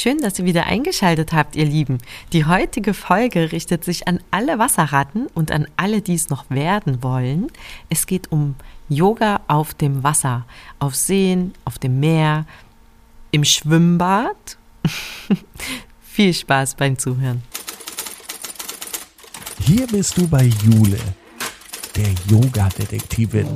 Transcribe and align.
Schön, 0.00 0.18
dass 0.18 0.38
ihr 0.38 0.44
wieder 0.44 0.66
eingeschaltet 0.66 1.32
habt, 1.32 1.56
ihr 1.56 1.64
Lieben. 1.64 1.98
Die 2.32 2.44
heutige 2.44 2.94
Folge 2.94 3.50
richtet 3.50 3.82
sich 3.82 4.06
an 4.06 4.20
alle 4.30 4.60
Wasserratten 4.60 5.26
und 5.34 5.50
an 5.50 5.66
alle, 5.76 6.02
die 6.02 6.14
es 6.14 6.28
noch 6.28 6.48
werden 6.50 7.02
wollen. 7.02 7.48
Es 7.88 8.06
geht 8.06 8.30
um 8.30 8.54
Yoga 8.88 9.40
auf 9.48 9.74
dem 9.74 10.04
Wasser, 10.04 10.46
auf 10.78 10.94
Seen, 10.94 11.52
auf 11.64 11.80
dem 11.80 11.98
Meer, 11.98 12.46
im 13.32 13.42
Schwimmbad. 13.42 14.56
Viel 16.00 16.32
Spaß 16.32 16.76
beim 16.76 16.96
Zuhören. 16.96 17.42
Hier 19.64 19.88
bist 19.88 20.16
du 20.16 20.28
bei 20.28 20.44
Jule, 20.44 21.00
der 21.96 22.14
Yoga-Detektivin. 22.28 23.48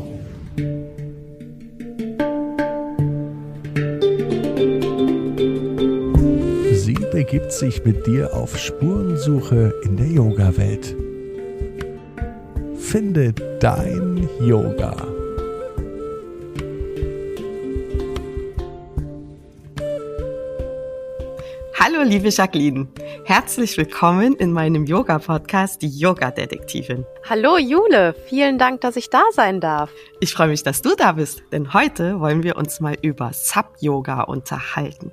Begibt 7.24 7.52
sich 7.52 7.84
mit 7.84 8.04
dir 8.04 8.34
auf 8.34 8.58
Spurensuche 8.58 9.72
in 9.84 9.96
der 9.96 10.08
Yoga-Welt. 10.08 10.96
Finde 12.76 13.32
dein 13.60 14.28
Yoga. 14.40 14.96
Hallo, 21.78 22.02
liebe 22.02 22.28
Jacqueline. 22.28 22.88
Herzlich 23.24 23.78
willkommen 23.78 24.34
in 24.34 24.50
meinem 24.50 24.84
Yoga-Podcast, 24.84 25.80
die 25.80 25.96
Yoga-Detektivin. 25.96 27.06
Hallo, 27.30 27.56
Jule. 27.56 28.16
Vielen 28.26 28.58
Dank, 28.58 28.80
dass 28.80 28.96
ich 28.96 29.10
da 29.10 29.22
sein 29.30 29.60
darf. 29.60 29.92
Ich 30.18 30.34
freue 30.34 30.48
mich, 30.48 30.64
dass 30.64 30.82
du 30.82 30.96
da 30.96 31.12
bist, 31.12 31.44
denn 31.52 31.72
heute 31.72 32.18
wollen 32.18 32.42
wir 32.42 32.56
uns 32.56 32.80
mal 32.80 32.96
über 33.00 33.32
Sub-Yoga 33.32 34.22
unterhalten. 34.22 35.12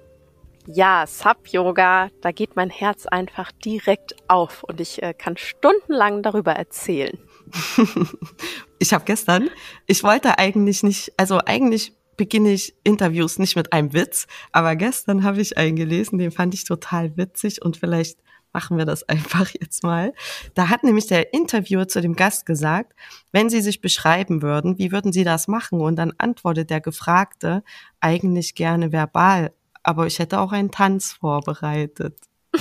Ja, 0.71 1.07
Sub-Yoga, 1.07 2.11
da 2.21 2.31
geht 2.31 2.55
mein 2.55 2.69
Herz 2.69 3.07
einfach 3.07 3.51
direkt 3.51 4.15
auf 4.27 4.61
und 4.63 4.79
ich 4.79 5.01
äh, 5.01 5.15
kann 5.15 5.35
stundenlang 5.35 6.21
darüber 6.21 6.51
erzählen. 6.51 7.17
ich 8.77 8.93
habe 8.93 9.03
gestern, 9.03 9.49
ich 9.87 10.03
wollte 10.03 10.37
eigentlich 10.37 10.83
nicht, 10.83 11.11
also 11.17 11.39
eigentlich 11.43 11.93
beginne 12.17 12.51
ich 12.51 12.75
Interviews 12.83 13.39
nicht 13.39 13.55
mit 13.55 13.73
einem 13.73 13.93
Witz, 13.93 14.27
aber 14.51 14.75
gestern 14.75 15.23
habe 15.23 15.41
ich 15.41 15.57
einen 15.57 15.75
gelesen, 15.75 16.19
den 16.19 16.29
fand 16.29 16.53
ich 16.53 16.65
total 16.65 17.17
witzig 17.17 17.63
und 17.65 17.75
vielleicht 17.75 18.19
machen 18.53 18.77
wir 18.77 18.85
das 18.85 19.01
einfach 19.09 19.49
jetzt 19.59 19.81
mal. 19.81 20.13
Da 20.53 20.69
hat 20.69 20.83
nämlich 20.83 21.07
der 21.07 21.33
Interviewer 21.33 21.87
zu 21.87 21.99
dem 21.99 22.15
Gast 22.15 22.45
gesagt, 22.45 22.93
wenn 23.31 23.49
Sie 23.49 23.61
sich 23.61 23.81
beschreiben 23.81 24.43
würden, 24.43 24.77
wie 24.77 24.91
würden 24.91 25.13
Sie 25.13 25.23
das 25.23 25.47
machen? 25.47 25.81
Und 25.81 25.95
dann 25.95 26.13
antwortet 26.19 26.69
der 26.69 26.79
Gefragte 26.79 27.63
eigentlich 28.01 28.53
gerne 28.53 28.91
verbal, 28.91 29.51
aber 29.83 30.07
ich 30.07 30.19
hätte 30.19 30.39
auch 30.39 30.51
einen 30.51 30.71
Tanz 30.71 31.13
vorbereitet. 31.13 32.17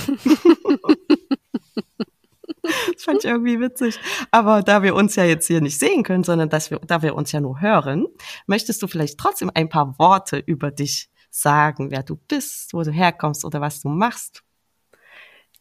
Das 2.93 3.05
fand 3.05 3.25
ich 3.25 3.31
irgendwie 3.31 3.61
witzig. 3.61 3.99
Aber 4.31 4.63
da 4.63 4.83
wir 4.83 4.95
uns 4.95 5.17
ja 5.17 5.25
jetzt 5.25 5.47
hier 5.47 5.61
nicht 5.61 5.79
sehen 5.79 6.03
können, 6.03 6.25
sondern 6.25 6.49
dass 6.49 6.71
wir, 6.71 6.79
da 6.81 7.03
wir 7.03 7.15
uns 7.15 7.33
ja 7.33 7.41
nur 7.41 7.61
hören, 7.61 8.07
möchtest 8.47 8.83
du 8.83 8.87
vielleicht 8.87 9.19
trotzdem 9.19 9.51
ein 9.55 9.69
paar 9.69 9.99
Worte 9.99 10.39
über 10.39 10.71
dich 10.71 11.09
sagen, 11.31 11.91
wer 11.91 12.03
du 12.03 12.17
bist, 12.17 12.75
wo 12.75 12.83
du 12.83 12.91
herkommst 12.91 13.45
oder 13.45 13.61
was 13.61 13.81
du 13.81 13.89
machst? 13.89 14.43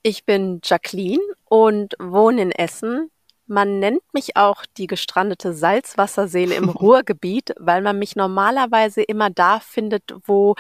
Ich 0.04 0.26
bin 0.26 0.60
Jacqueline 0.64 1.24
und 1.46 1.96
wohne 2.00 2.42
in 2.42 2.52
Essen. 2.52 3.12
Man 3.46 3.80
nennt 3.80 4.04
mich 4.14 4.36
auch 4.36 4.66
die 4.78 4.88
gestrandete 4.88 5.54
Salzwasserseele 5.54 6.56
im 6.56 6.70
Ruhrgebiet, 6.70 7.54
weil 7.58 7.82
man 7.82 8.00
mich 8.00 8.16
normalerweise 8.16 9.02
immer 9.02 9.30
da 9.30 9.60
findet, 9.60 10.04
wo 10.26 10.56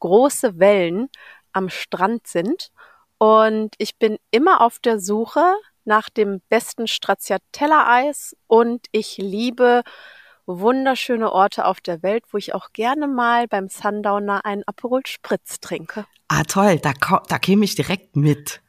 große 0.00 0.58
Wellen 0.58 1.08
am 1.52 1.68
Strand 1.68 2.26
sind. 2.26 2.70
Und 3.18 3.74
ich 3.78 3.96
bin 3.98 4.18
immer 4.30 4.60
auf 4.60 4.78
der 4.78 5.00
Suche 5.00 5.54
nach 5.84 6.08
dem 6.10 6.40
besten 6.48 6.86
Stracciatella-Eis 6.86 8.36
und 8.46 8.86
ich 8.92 9.16
liebe 9.16 9.82
wunderschöne 10.46 11.32
Orte 11.32 11.64
auf 11.64 11.80
der 11.80 12.02
Welt, 12.02 12.24
wo 12.30 12.38
ich 12.38 12.54
auch 12.54 12.72
gerne 12.72 13.06
mal 13.06 13.48
beim 13.48 13.68
Sundowner 13.68 14.44
einen 14.44 14.62
Aperol 14.66 15.02
Spritz 15.06 15.60
trinke. 15.60 16.06
Ah, 16.28 16.44
toll, 16.44 16.78
da, 16.78 16.92
da 17.28 17.38
käme 17.38 17.64
ich 17.64 17.74
direkt 17.74 18.16
mit. 18.16 18.60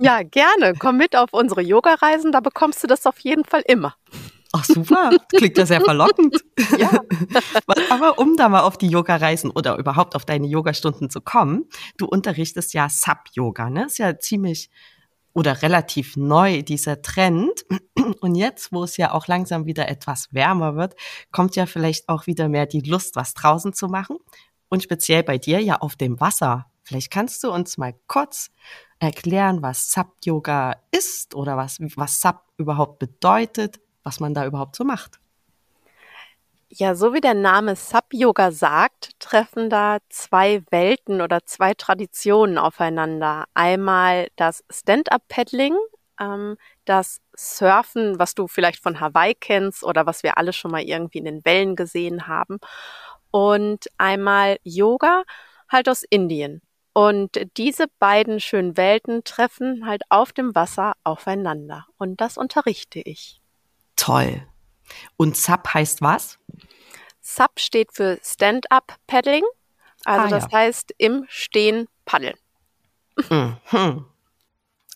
Ja, 0.00 0.22
gerne. 0.22 0.74
Komm 0.78 0.96
mit 0.96 1.16
auf 1.16 1.32
unsere 1.32 1.62
Yoga-Reisen, 1.62 2.32
da 2.32 2.40
bekommst 2.40 2.82
du 2.82 2.86
das 2.86 3.06
auf 3.06 3.18
jeden 3.20 3.44
Fall 3.44 3.62
immer. 3.66 3.94
Ach 4.52 4.64
super, 4.64 5.10
klingt 5.36 5.58
ja 5.58 5.66
sehr 5.66 5.82
verlockend. 5.82 6.42
Ja. 6.78 6.90
Aber 7.90 8.18
um 8.18 8.36
da 8.36 8.48
mal 8.48 8.62
auf 8.62 8.78
die 8.78 8.88
Yoga-Reisen 8.88 9.50
oder 9.50 9.76
überhaupt 9.76 10.16
auf 10.16 10.24
deine 10.24 10.46
Yogastunden 10.46 11.10
zu 11.10 11.20
kommen, 11.20 11.66
du 11.98 12.06
unterrichtest 12.06 12.72
ja 12.72 12.88
Sub-Yoga, 12.88 13.68
ne? 13.68 13.86
Ist 13.86 13.98
ja 13.98 14.18
ziemlich 14.18 14.70
oder 15.34 15.62
relativ 15.62 16.16
neu, 16.16 16.62
dieser 16.62 17.02
Trend. 17.02 17.64
Und 18.20 18.34
jetzt, 18.34 18.72
wo 18.72 18.82
es 18.82 18.96
ja 18.96 19.12
auch 19.12 19.28
langsam 19.28 19.66
wieder 19.66 19.88
etwas 19.88 20.28
wärmer 20.32 20.74
wird, 20.76 20.94
kommt 21.30 21.54
ja 21.54 21.66
vielleicht 21.66 22.08
auch 22.08 22.26
wieder 22.26 22.48
mehr 22.48 22.66
die 22.66 22.80
Lust, 22.80 23.16
was 23.16 23.34
draußen 23.34 23.72
zu 23.72 23.86
machen. 23.86 24.16
Und 24.68 24.82
speziell 24.82 25.22
bei 25.22 25.38
dir 25.38 25.60
ja 25.60 25.76
auf 25.76 25.94
dem 25.94 26.18
Wasser. 26.20 26.66
Vielleicht 26.88 27.10
kannst 27.10 27.44
du 27.44 27.52
uns 27.52 27.76
mal 27.76 27.94
kurz 28.06 28.50
erklären, 28.98 29.60
was 29.60 29.92
Sub-Yoga 29.92 30.76
ist 30.90 31.34
oder 31.34 31.58
was, 31.58 31.78
was 31.80 32.22
Sub 32.22 32.40
überhaupt 32.56 32.98
bedeutet, 32.98 33.78
was 34.04 34.20
man 34.20 34.32
da 34.32 34.46
überhaupt 34.46 34.74
so 34.74 34.84
macht. 34.84 35.20
Ja, 36.70 36.94
so 36.94 37.12
wie 37.12 37.20
der 37.20 37.34
Name 37.34 37.76
Sub-Yoga 37.76 38.52
sagt, 38.52 39.20
treffen 39.20 39.68
da 39.68 39.98
zwei 40.08 40.62
Welten 40.70 41.20
oder 41.20 41.44
zwei 41.44 41.74
Traditionen 41.74 42.56
aufeinander. 42.56 43.44
Einmal 43.52 44.28
das 44.36 44.64
Stand-up-Paddling, 44.70 45.76
ähm, 46.18 46.56
das 46.86 47.20
Surfen, 47.36 48.18
was 48.18 48.34
du 48.34 48.48
vielleicht 48.48 48.82
von 48.82 48.98
Hawaii 48.98 49.34
kennst 49.34 49.84
oder 49.84 50.06
was 50.06 50.22
wir 50.22 50.38
alle 50.38 50.54
schon 50.54 50.70
mal 50.70 50.82
irgendwie 50.82 51.18
in 51.18 51.26
den 51.26 51.44
Wellen 51.44 51.76
gesehen 51.76 52.28
haben. 52.28 52.60
Und 53.30 53.88
einmal 53.98 54.56
Yoga, 54.62 55.24
halt 55.68 55.90
aus 55.90 56.02
Indien. 56.02 56.62
Und 56.98 57.38
diese 57.56 57.86
beiden 58.00 58.40
schönen 58.40 58.76
Welten 58.76 59.22
treffen 59.22 59.86
halt 59.86 60.02
auf 60.08 60.32
dem 60.32 60.56
Wasser 60.56 60.94
aufeinander. 61.04 61.86
Und 61.96 62.20
das 62.20 62.36
unterrichte 62.36 62.98
ich. 62.98 63.40
Toll. 63.94 64.42
Und 65.16 65.36
SUP 65.36 65.74
heißt 65.74 66.02
was? 66.02 66.40
SUP 67.20 67.60
steht 67.60 67.92
für 67.92 68.18
Stand-up 68.24 68.96
Paddling. 69.06 69.44
Also 70.04 70.24
ah, 70.24 70.28
das 70.28 70.50
ja. 70.50 70.58
heißt 70.58 70.92
im 70.98 71.24
Stehen 71.28 71.86
paddeln. 72.04 72.34
Mhm. 73.30 74.06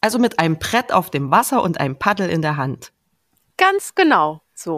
Also 0.00 0.19
mit 0.19 0.40
einem 0.40 0.58
Brett 0.58 0.92
auf 0.92 1.08
dem 1.08 1.30
Wasser 1.30 1.62
und 1.62 1.78
einem 1.78 2.00
Paddel 2.00 2.30
in 2.30 2.42
der 2.42 2.56
Hand. 2.56 2.92
Ganz 3.56 3.94
genau 3.94 4.42
so. 4.54 4.74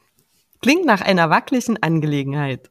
Klingt 0.60 0.84
nach 0.84 1.00
einer 1.00 1.30
wackeligen 1.30 1.82
Angelegenheit. 1.82 2.70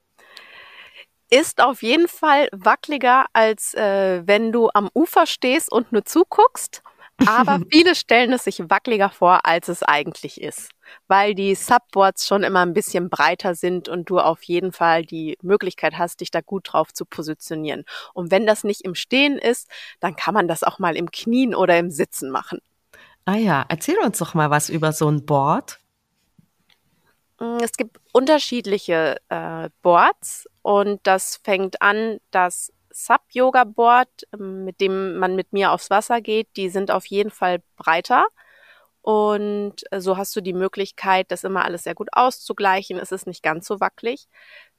Ist 1.30 1.62
auf 1.62 1.84
jeden 1.84 2.08
Fall 2.08 2.48
wackeliger, 2.54 3.26
als 3.34 3.74
äh, 3.74 4.22
wenn 4.26 4.52
du 4.52 4.70
am 4.74 4.90
Ufer 4.94 5.26
stehst 5.26 5.72
und 5.72 5.92
nur 5.92 6.06
zuguckst. 6.06 6.82
Aber 7.26 7.60
viele 7.72 7.96
stellen 7.96 8.32
es 8.32 8.44
sich 8.44 8.60
wackeliger 8.70 9.10
vor, 9.10 9.46
als 9.46 9.68
es 9.68 9.84
eigentlich 9.84 10.40
ist, 10.40 10.70
weil 11.08 11.34
die 11.34 11.56
Subboards 11.56 12.28
schon 12.28 12.44
immer 12.44 12.62
ein 12.62 12.74
bisschen 12.74 13.10
breiter 13.10 13.56
sind 13.56 13.90
und 13.90 14.10
du 14.10 14.20
auf 14.20 14.44
jeden 14.44 14.72
Fall 14.72 15.04
die 15.04 15.38
Möglichkeit 15.42 15.98
hast, 15.98 16.22
dich 16.22 16.32
da 16.32 16.42
gut 16.42 16.72
drauf 16.72 16.94
zu 16.94 17.06
positionieren. 17.06 17.84
Und 18.14 18.32
wenn 18.32 18.46
das 18.46 18.64
nicht 18.64 18.82
im 18.82 18.96
Stehen 18.96 19.38
ist, 19.38 19.68
dann 20.00 20.16
kann 20.16 20.34
man 20.34 20.48
das 20.48 20.64
auch 20.64 20.80
mal 20.80 20.96
im 20.96 21.12
Knien 21.12 21.56
oder 21.56 21.78
im 21.78 21.90
Sitzen 21.90 22.30
machen. 22.30 22.60
Ah 23.26 23.36
ja, 23.36 23.66
erzähl 23.68 23.98
uns 24.00 24.20
doch 24.20 24.34
mal 24.34 24.50
was 24.50 24.70
über 24.70 24.94
so 24.94 25.10
ein 25.10 25.26
Board. 25.26 25.80
Mm, 27.40 27.58
es 27.62 27.74
gibt 27.74 28.00
unterschiedliche 28.14 29.18
äh, 29.30 29.70
Boards 29.82 30.48
und 30.68 31.00
das 31.04 31.40
fängt 31.46 31.82
an, 31.82 32.20
dass 32.30 32.74
Sub-Yoga-Board, 32.92 34.10
ähm, 34.34 34.66
mit 34.66 34.82
dem 34.82 35.18
man 35.18 35.34
mit 35.34 35.54
mir 35.54 35.72
aufs 35.72 35.90
Wasser 35.90 36.20
geht, 36.20 36.50
die 36.58 36.68
sind 36.68 36.92
auf 36.92 37.06
jeden 37.06 37.32
Fall 37.32 37.62
breiter. 37.78 38.28
Und 39.02 39.76
äh, 39.92 40.02
so 40.02 40.18
hast 40.18 40.36
du 40.36 40.42
die 40.42 40.52
Möglichkeit, 40.52 41.32
das 41.32 41.46
immer 41.46 41.64
alles 41.64 41.84
sehr 41.84 41.96
gut 41.96 42.10
auszugleichen. 42.12 43.00
Es 43.00 43.14
ist 43.14 43.28
nicht 43.28 43.44
ganz 43.44 43.66
so 43.66 43.80
wackelig. 43.80 44.28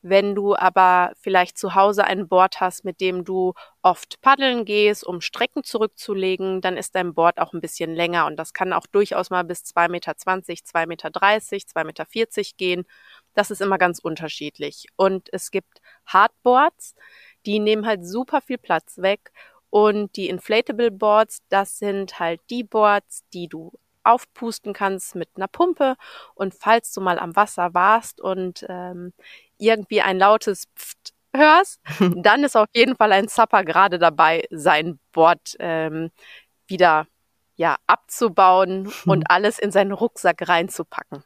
Wenn 0.02 0.34
du 0.34 0.54
aber 0.54 1.12
vielleicht 1.16 1.56
zu 1.56 1.74
Hause 1.74 2.04
ein 2.04 2.28
Board 2.28 2.60
hast, 2.60 2.84
mit 2.84 3.00
dem 3.00 3.24
du 3.24 3.54
oft 3.80 4.20
paddeln 4.20 4.66
gehst, 4.66 5.06
um 5.06 5.22
Strecken 5.22 5.64
zurückzulegen, 5.64 6.60
dann 6.60 6.76
ist 6.76 6.96
dein 6.96 7.14
Board 7.14 7.40
auch 7.40 7.54
ein 7.54 7.62
bisschen 7.62 7.94
länger 7.94 8.26
und 8.26 8.36
das 8.36 8.52
kann 8.52 8.74
auch 8.74 8.86
durchaus 8.86 9.30
mal 9.30 9.42
bis 9.42 9.62
2,20 9.62 9.88
Meter, 9.88 10.12
2,30 10.12 10.86
Meter, 10.86 11.08
2,40 11.08 11.84
Meter 11.84 12.42
gehen. 12.58 12.84
Das 13.38 13.52
ist 13.52 13.60
immer 13.60 13.78
ganz 13.78 14.00
unterschiedlich. 14.00 14.86
Und 14.96 15.28
es 15.32 15.52
gibt 15.52 15.80
Hardboards, 16.06 16.96
die 17.46 17.60
nehmen 17.60 17.86
halt 17.86 18.04
super 18.04 18.40
viel 18.40 18.58
Platz 18.58 18.98
weg. 18.98 19.30
Und 19.70 20.16
die 20.16 20.28
Inflatable 20.28 20.90
Boards, 20.90 21.38
das 21.48 21.78
sind 21.78 22.18
halt 22.18 22.40
die 22.50 22.64
Boards, 22.64 23.22
die 23.32 23.46
du 23.46 23.70
aufpusten 24.02 24.72
kannst 24.72 25.14
mit 25.14 25.28
einer 25.36 25.46
Pumpe. 25.46 25.94
Und 26.34 26.52
falls 26.52 26.92
du 26.92 27.00
mal 27.00 27.20
am 27.20 27.36
Wasser 27.36 27.74
warst 27.74 28.20
und 28.20 28.66
ähm, 28.68 29.12
irgendwie 29.56 30.02
ein 30.02 30.18
lautes 30.18 30.64
Pft 30.74 31.14
hörst, 31.32 31.80
dann 32.16 32.42
ist 32.42 32.56
auf 32.56 32.70
jeden 32.74 32.96
Fall 32.96 33.12
ein 33.12 33.28
Zapper 33.28 33.62
gerade 33.62 34.00
dabei, 34.00 34.48
sein 34.50 34.98
Board 35.12 35.54
ähm, 35.60 36.10
wieder 36.66 37.06
ja, 37.54 37.76
abzubauen 37.86 38.92
und 39.06 39.30
alles 39.30 39.60
in 39.60 39.70
seinen 39.70 39.92
Rucksack 39.92 40.48
reinzupacken. 40.48 41.22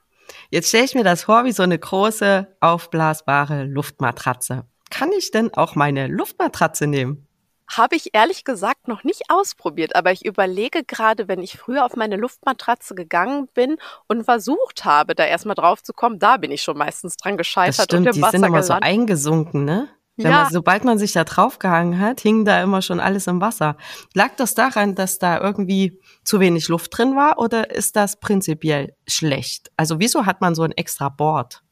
Jetzt 0.50 0.68
stelle 0.68 0.84
ich 0.84 0.94
mir 0.94 1.04
das 1.04 1.24
vor 1.24 1.44
wie 1.44 1.52
so 1.52 1.62
eine 1.62 1.78
große, 1.78 2.46
aufblasbare 2.60 3.64
Luftmatratze. 3.64 4.64
Kann 4.90 5.10
ich 5.12 5.30
denn 5.30 5.52
auch 5.54 5.74
meine 5.74 6.06
Luftmatratze 6.06 6.86
nehmen? 6.86 7.26
Habe 7.70 7.96
ich 7.96 8.10
ehrlich 8.12 8.44
gesagt 8.44 8.86
noch 8.86 9.02
nicht 9.02 9.22
ausprobiert, 9.30 9.96
aber 9.96 10.12
ich 10.12 10.26
überlege 10.26 10.84
gerade, 10.84 11.26
wenn 11.28 11.40
ich 11.40 11.56
früher 11.56 11.86
auf 11.86 11.96
meine 11.96 12.16
Luftmatratze 12.16 12.94
gegangen 12.94 13.48
bin 13.54 13.78
und 14.08 14.24
versucht 14.24 14.84
habe, 14.84 15.14
da 15.14 15.24
erstmal 15.24 15.54
drauf 15.54 15.82
zu 15.82 15.94
kommen, 15.94 16.18
da 16.18 16.36
bin 16.36 16.50
ich 16.50 16.62
schon 16.62 16.76
meistens 16.76 17.16
dran 17.16 17.38
gescheitert 17.38 17.78
das 17.78 17.84
stimmt, 17.84 18.00
und 18.00 18.06
im 18.08 18.12
die 18.12 18.22
Wasser 18.22 18.32
sind 18.32 18.46
immer 18.46 18.60
gelandet. 18.60 18.84
so 18.84 18.90
eingesunken, 18.90 19.64
ne? 19.64 19.88
Wenn 20.22 20.30
Ja. 20.32 20.42
man, 20.44 20.52
sobald 20.52 20.84
man 20.84 20.98
sich 20.98 21.12
da 21.12 21.24
draufgehangen 21.24 21.98
hat, 21.98 22.20
hing 22.20 22.44
da 22.44 22.62
immer 22.62 22.82
schon 22.82 23.00
alles 23.00 23.26
im 23.26 23.40
Wasser. 23.40 23.76
Lag 24.14 24.30
das 24.36 24.54
daran, 24.54 24.94
dass 24.94 25.18
da 25.18 25.40
irgendwie 25.40 26.00
zu 26.24 26.40
wenig 26.40 26.68
Luft 26.68 26.96
drin 26.96 27.16
war 27.16 27.38
oder 27.38 27.70
ist 27.70 27.96
das 27.96 28.18
prinzipiell 28.20 28.94
schlecht? 29.06 29.70
Also 29.76 29.98
wieso 30.00 30.26
hat 30.26 30.40
man 30.40 30.54
so 30.54 30.62
ein 30.62 30.72
extra 30.72 31.08
Board? 31.08 31.62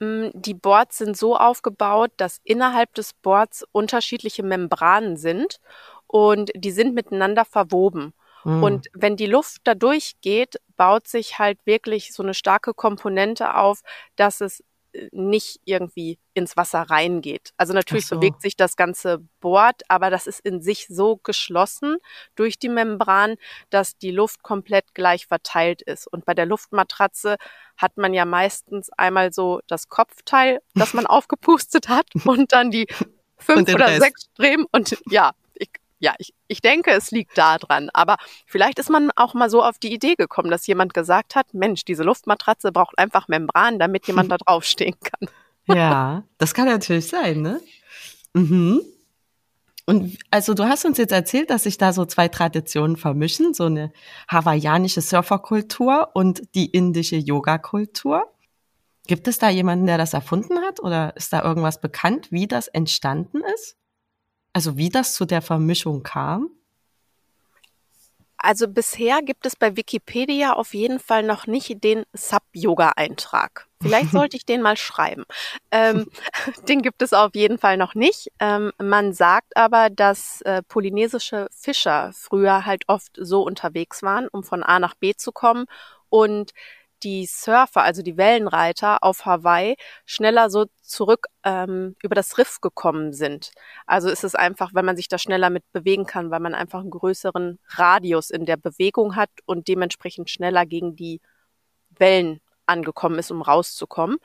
Mm, 0.00 0.28
Die 0.34 0.54
Boards 0.54 0.98
sind 0.98 1.16
so 1.16 1.36
aufgebaut, 1.36 2.12
dass 2.16 2.40
innerhalb 2.44 2.94
des 2.94 3.14
Boards 3.14 3.64
unterschiedliche 3.72 4.42
Membranen 4.42 5.16
sind 5.16 5.60
und 6.06 6.50
die 6.54 6.70
sind 6.70 6.94
miteinander 6.94 7.44
verwoben. 7.44 8.14
Hm. 8.44 8.62
Und 8.62 8.86
wenn 8.94 9.16
die 9.16 9.26
Luft 9.26 9.62
da 9.64 9.74
durchgeht, 9.74 10.56
baut 10.76 11.08
sich 11.08 11.38
halt 11.38 11.58
wirklich 11.64 12.12
so 12.14 12.22
eine 12.22 12.34
starke 12.34 12.72
Komponente 12.74 13.56
auf, 13.56 13.80
dass 14.16 14.40
es 14.40 14.62
nicht 15.12 15.60
irgendwie 15.64 16.18
ins 16.34 16.56
Wasser 16.56 16.82
reingeht. 16.82 17.52
Also 17.56 17.72
natürlich 17.72 18.06
so. 18.06 18.16
bewegt 18.16 18.42
sich 18.42 18.56
das 18.56 18.76
ganze 18.76 19.18
Board, 19.40 19.82
aber 19.88 20.10
das 20.10 20.26
ist 20.26 20.40
in 20.40 20.60
sich 20.60 20.86
so 20.88 21.16
geschlossen 21.16 21.96
durch 22.34 22.58
die 22.58 22.68
Membran, 22.68 23.36
dass 23.70 23.96
die 23.98 24.10
Luft 24.10 24.42
komplett 24.42 24.94
gleich 24.94 25.26
verteilt 25.26 25.82
ist. 25.82 26.06
Und 26.06 26.24
bei 26.24 26.34
der 26.34 26.46
Luftmatratze 26.46 27.36
hat 27.76 27.96
man 27.96 28.14
ja 28.14 28.24
meistens 28.24 28.90
einmal 28.96 29.32
so 29.32 29.60
das 29.66 29.88
Kopfteil, 29.88 30.60
das 30.74 30.94
man 30.94 31.06
aufgepustet 31.06 31.88
hat 31.88 32.06
und 32.24 32.52
dann 32.52 32.70
die 32.70 32.86
fünf 33.38 33.72
oder 33.72 33.88
Rest. 33.88 34.02
sechs 34.02 34.28
Streben 34.34 34.66
und 34.72 34.96
ja, 35.10 35.32
ja, 36.00 36.14
ich, 36.18 36.32
ich 36.46 36.60
denke, 36.60 36.92
es 36.92 37.10
liegt 37.10 37.36
da 37.36 37.58
dran. 37.58 37.90
Aber 37.92 38.16
vielleicht 38.46 38.78
ist 38.78 38.90
man 38.90 39.10
auch 39.16 39.34
mal 39.34 39.50
so 39.50 39.62
auf 39.62 39.78
die 39.78 39.92
Idee 39.92 40.14
gekommen, 40.14 40.50
dass 40.50 40.66
jemand 40.66 40.94
gesagt 40.94 41.34
hat, 41.34 41.54
Mensch, 41.54 41.84
diese 41.84 42.04
Luftmatratze 42.04 42.72
braucht 42.72 42.98
einfach 42.98 43.28
Membran, 43.28 43.78
damit 43.78 44.06
jemand 44.06 44.30
da 44.30 44.36
draufstehen 44.46 44.96
kann. 45.00 45.28
Ja, 45.66 46.24
das 46.38 46.54
kann 46.54 46.66
natürlich 46.66 47.08
sein, 47.08 47.42
ne? 47.42 47.60
Mhm. 48.32 48.80
Und 49.86 50.18
also 50.30 50.52
du 50.52 50.64
hast 50.64 50.84
uns 50.84 50.98
jetzt 50.98 51.12
erzählt, 51.12 51.50
dass 51.50 51.62
sich 51.62 51.78
da 51.78 51.94
so 51.94 52.04
zwei 52.04 52.28
Traditionen 52.28 52.96
vermischen, 52.96 53.54
so 53.54 53.64
eine 53.64 53.90
hawaiianische 54.30 55.00
Surferkultur 55.00 56.10
und 56.12 56.42
die 56.54 56.66
indische 56.66 57.16
Yoga-Kultur. 57.16 58.24
Gibt 59.06 59.28
es 59.28 59.38
da 59.38 59.48
jemanden, 59.48 59.86
der 59.86 59.96
das 59.96 60.12
erfunden 60.12 60.58
hat 60.58 60.80
oder 60.80 61.16
ist 61.16 61.32
da 61.32 61.42
irgendwas 61.42 61.80
bekannt, 61.80 62.30
wie 62.30 62.46
das 62.46 62.68
entstanden 62.68 63.40
ist? 63.54 63.78
Also 64.52 64.76
wie 64.76 64.88
das 64.88 65.14
zu 65.14 65.24
der 65.24 65.42
Vermischung 65.42 66.02
kam? 66.02 66.50
Also 68.40 68.68
bisher 68.68 69.20
gibt 69.22 69.46
es 69.46 69.56
bei 69.56 69.76
Wikipedia 69.76 70.52
auf 70.52 70.72
jeden 70.72 71.00
Fall 71.00 71.24
noch 71.24 71.48
nicht 71.48 71.82
den 71.82 72.04
Sub-Yoga-Eintrag. 72.12 73.66
Vielleicht 73.82 74.10
sollte 74.12 74.36
ich 74.36 74.46
den 74.46 74.62
mal 74.62 74.76
schreiben. 74.76 75.24
Ähm, 75.72 76.06
den 76.68 76.82
gibt 76.82 77.02
es 77.02 77.12
auf 77.12 77.34
jeden 77.34 77.58
Fall 77.58 77.76
noch 77.76 77.96
nicht. 77.96 78.30
Ähm, 78.38 78.72
man 78.78 79.12
sagt 79.12 79.56
aber, 79.56 79.90
dass 79.90 80.40
äh, 80.42 80.62
polynesische 80.62 81.48
Fischer 81.50 82.12
früher 82.14 82.64
halt 82.64 82.84
oft 82.86 83.12
so 83.16 83.42
unterwegs 83.42 84.02
waren, 84.04 84.28
um 84.28 84.44
von 84.44 84.62
A 84.62 84.78
nach 84.78 84.94
B 84.94 85.14
zu 85.14 85.32
kommen 85.32 85.66
und 86.08 86.52
die 87.02 87.26
Surfer, 87.26 87.82
also 87.82 88.02
die 88.02 88.16
Wellenreiter 88.16 89.02
auf 89.02 89.24
Hawaii, 89.26 89.76
schneller 90.06 90.50
so 90.50 90.66
zurück 90.82 91.26
ähm, 91.44 91.96
über 92.02 92.14
das 92.14 92.38
Riff 92.38 92.60
gekommen 92.60 93.12
sind. 93.12 93.52
Also 93.86 94.08
ist 94.08 94.24
es 94.24 94.34
einfach, 94.34 94.70
weil 94.74 94.82
man 94.82 94.96
sich 94.96 95.08
da 95.08 95.18
schneller 95.18 95.50
mit 95.50 95.64
bewegen 95.72 96.06
kann, 96.06 96.30
weil 96.30 96.40
man 96.40 96.54
einfach 96.54 96.80
einen 96.80 96.90
größeren 96.90 97.58
Radius 97.68 98.30
in 98.30 98.46
der 98.46 98.56
Bewegung 98.56 99.16
hat 99.16 99.30
und 99.46 99.68
dementsprechend 99.68 100.30
schneller 100.30 100.66
gegen 100.66 100.96
die 100.96 101.20
Wellen 101.90 102.40
angekommen 102.66 103.18
ist, 103.18 103.30
um 103.30 103.42
rauszukommen. 103.42 104.18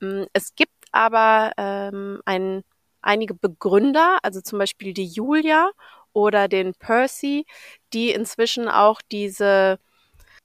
Mm, 0.00 0.24
Es 0.32 0.54
gibt 0.54 0.72
aber 0.92 1.52
ähm, 1.58 2.20
ein, 2.24 2.62
einige 3.02 3.34
Begründer, 3.34 4.18
also 4.22 4.40
zum 4.40 4.58
Beispiel 4.58 4.94
die 4.94 5.06
Julia 5.06 5.70
oder 6.12 6.48
den 6.48 6.74
Percy, 6.74 7.46
die 7.92 8.10
inzwischen 8.12 8.68
auch 8.68 9.00
diese 9.12 9.78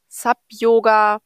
Sub-Yoga 0.09 1.19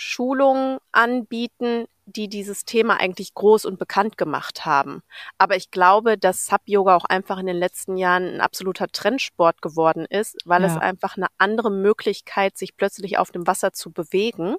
Schulungen 0.00 0.78
anbieten, 0.92 1.84
die 2.06 2.28
dieses 2.28 2.64
Thema 2.64 2.98
eigentlich 2.98 3.34
groß 3.34 3.66
und 3.66 3.78
bekannt 3.78 4.16
gemacht 4.16 4.64
haben. 4.64 5.02
Aber 5.36 5.56
ich 5.56 5.70
glaube, 5.70 6.16
dass 6.16 6.46
Sub-Yoga 6.46 6.96
auch 6.96 7.04
einfach 7.04 7.38
in 7.38 7.46
den 7.46 7.58
letzten 7.58 7.98
Jahren 7.98 8.24
ein 8.36 8.40
absoluter 8.40 8.88
Trendsport 8.88 9.60
geworden 9.60 10.06
ist, 10.08 10.38
weil 10.46 10.64
es 10.64 10.72
Ja. 10.74 10.80
einfach 10.80 11.16
eine 11.18 11.26
andere 11.36 11.70
Möglichkeit, 11.70 12.56
sich 12.56 12.76
plötzlich 12.78 13.18
auf 13.18 13.30
dem 13.30 13.46
Wasser 13.46 13.72
zu 13.74 13.90
bewegen 13.92 14.56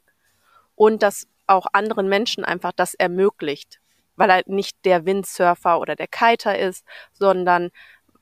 und 0.76 1.02
das 1.02 1.28
auch 1.48 1.66
anderen 1.74 2.08
Menschen 2.08 2.46
einfach 2.46 2.72
das 2.72 2.94
ermöglicht, 2.94 3.80
weil 4.16 4.30
er 4.30 4.44
nicht 4.46 4.78
der 4.86 5.06
Windsurfer 5.08 5.80
oder 5.80 5.96
der 5.96 6.08
Kiter 6.08 6.58
ist, 6.58 6.86
sondern 7.14 7.72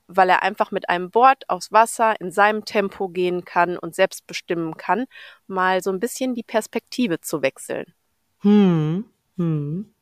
weil 0.09 0.29
er 0.29 0.43
einfach 0.43 0.71
mit 0.71 0.89
einem 0.89 1.11
Board 1.11 1.49
aufs 1.49 1.71
Wasser 1.71 2.19
in 2.19 2.31
seinem 2.31 2.65
Tempo 2.65 3.09
gehen 3.09 3.45
kann 3.45 3.77
und 3.77 3.95
selbst 3.95 4.25
bestimmen 4.27 4.75
kann, 4.75 5.05
mal 5.47 5.81
so 5.83 5.91
ein 5.91 5.99
bisschen 5.99 6.33
die 6.33 6.43
Perspektive 6.43 7.21
zu 7.21 7.41
wechseln. 7.41 7.93
Hm, 8.39 9.05
hm. 9.37 9.93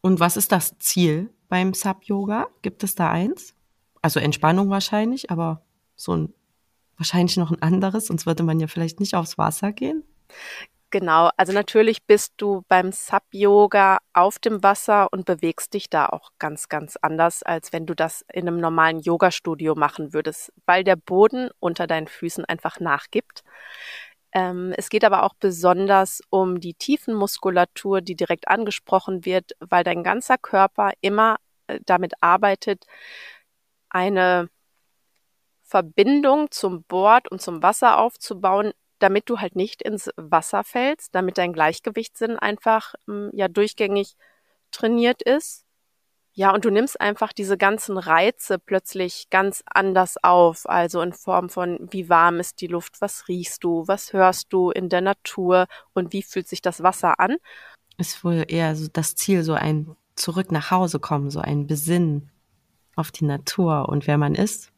Und 0.00 0.20
was 0.20 0.36
ist 0.36 0.50
das 0.50 0.78
Ziel 0.78 1.30
beim 1.48 1.74
Sub-Yoga? 1.74 2.48
Gibt 2.62 2.82
es 2.82 2.94
da 2.94 3.10
eins? 3.10 3.54
Also 4.00 4.18
Entspannung 4.18 4.70
wahrscheinlich, 4.70 5.30
aber 5.30 5.62
so 5.94 6.16
ein 6.16 6.34
wahrscheinlich 6.96 7.36
noch 7.36 7.50
ein 7.50 7.62
anderes, 7.62 8.06
sonst 8.06 8.26
würde 8.26 8.42
man 8.42 8.60
ja 8.60 8.66
vielleicht 8.66 9.00
nicht 9.00 9.14
aufs 9.14 9.38
Wasser 9.38 9.72
gehen. 9.72 10.04
Genau, 10.92 11.30
also 11.36 11.52
natürlich 11.52 12.04
bist 12.04 12.34
du 12.38 12.64
beim 12.66 12.90
Sub-Yoga 12.90 13.98
auf 14.12 14.40
dem 14.40 14.60
Wasser 14.64 15.12
und 15.12 15.24
bewegst 15.24 15.72
dich 15.74 15.88
da 15.88 16.06
auch 16.06 16.30
ganz, 16.40 16.68
ganz 16.68 16.96
anders, 16.96 17.44
als 17.44 17.72
wenn 17.72 17.86
du 17.86 17.94
das 17.94 18.24
in 18.32 18.48
einem 18.48 18.58
normalen 18.58 18.98
Yoga-Studio 18.98 19.76
machen 19.76 20.12
würdest, 20.12 20.52
weil 20.66 20.82
der 20.82 20.96
Boden 20.96 21.50
unter 21.60 21.86
deinen 21.86 22.08
Füßen 22.08 22.44
einfach 22.44 22.80
nachgibt. 22.80 23.44
Ähm, 24.32 24.74
es 24.76 24.88
geht 24.90 25.04
aber 25.04 25.22
auch 25.24 25.34
besonders 25.34 26.22
um 26.30 26.58
die 26.60 26.74
Tiefenmuskulatur, 26.74 28.00
die 28.00 28.16
direkt 28.16 28.48
angesprochen 28.48 29.24
wird, 29.24 29.52
weil 29.60 29.84
dein 29.84 30.02
ganzer 30.02 30.38
Körper 30.38 30.92
immer 31.00 31.36
äh, 31.68 31.78
damit 31.86 32.14
arbeitet, 32.20 32.84
eine 33.90 34.48
Verbindung 35.62 36.50
zum 36.50 36.82
Board 36.84 37.30
und 37.30 37.40
zum 37.40 37.62
Wasser 37.62 37.98
aufzubauen, 37.98 38.72
damit 39.00 39.28
du 39.28 39.40
halt 39.40 39.56
nicht 39.56 39.82
ins 39.82 40.10
Wasser 40.16 40.64
fällst, 40.64 41.14
damit 41.14 41.38
dein 41.38 41.52
Gleichgewichtssinn 41.52 42.38
einfach 42.38 42.94
ähm, 43.08 43.30
ja 43.32 43.48
durchgängig 43.48 44.16
trainiert 44.70 45.22
ist. 45.22 45.64
Ja, 46.32 46.54
und 46.54 46.64
du 46.64 46.70
nimmst 46.70 47.00
einfach 47.00 47.32
diese 47.32 47.58
ganzen 47.58 47.98
Reize 47.98 48.58
plötzlich 48.58 49.30
ganz 49.30 49.64
anders 49.66 50.16
auf, 50.22 50.68
also 50.68 51.00
in 51.02 51.12
Form 51.12 51.50
von, 51.50 51.88
wie 51.90 52.08
warm 52.08 52.38
ist 52.38 52.60
die 52.60 52.68
Luft, 52.68 53.00
was 53.00 53.26
riechst 53.26 53.64
du, 53.64 53.88
was 53.88 54.12
hörst 54.12 54.52
du 54.52 54.70
in 54.70 54.88
der 54.88 55.00
Natur 55.00 55.66
und 55.92 56.12
wie 56.12 56.22
fühlt 56.22 56.46
sich 56.48 56.62
das 56.62 56.82
Wasser 56.82 57.18
an. 57.18 57.36
Ist 57.98 58.24
wohl 58.24 58.44
eher 58.46 58.76
so 58.76 58.86
das 58.92 59.16
Ziel, 59.16 59.42
so 59.42 59.54
ein 59.54 59.96
zurück 60.14 60.52
nach 60.52 60.70
Hause 60.70 61.00
kommen, 61.00 61.30
so 61.30 61.40
ein 61.40 61.66
Besinnen 61.66 62.30
auf 62.94 63.10
die 63.10 63.24
Natur 63.24 63.88
und 63.88 64.06
wer 64.06 64.16
man 64.16 64.34
ist. 64.34 64.72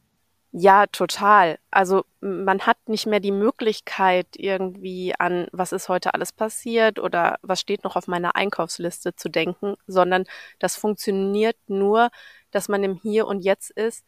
Ja, 0.54 0.86
total. 0.86 1.58
Also 1.70 2.04
man 2.20 2.60
hat 2.66 2.76
nicht 2.86 3.06
mehr 3.06 3.20
die 3.20 3.32
Möglichkeit 3.32 4.26
irgendwie 4.36 5.14
an, 5.18 5.46
was 5.52 5.72
ist 5.72 5.88
heute 5.88 6.12
alles 6.12 6.30
passiert 6.32 6.98
oder 6.98 7.38
was 7.40 7.60
steht 7.60 7.84
noch 7.84 7.96
auf 7.96 8.06
meiner 8.06 8.36
Einkaufsliste 8.36 9.14
zu 9.16 9.30
denken, 9.30 9.76
sondern 9.86 10.24
das 10.58 10.76
funktioniert 10.76 11.56
nur, 11.68 12.10
dass 12.50 12.68
man 12.68 12.84
im 12.84 12.94
Hier 12.96 13.26
und 13.26 13.40
Jetzt 13.40 13.70
ist, 13.70 14.04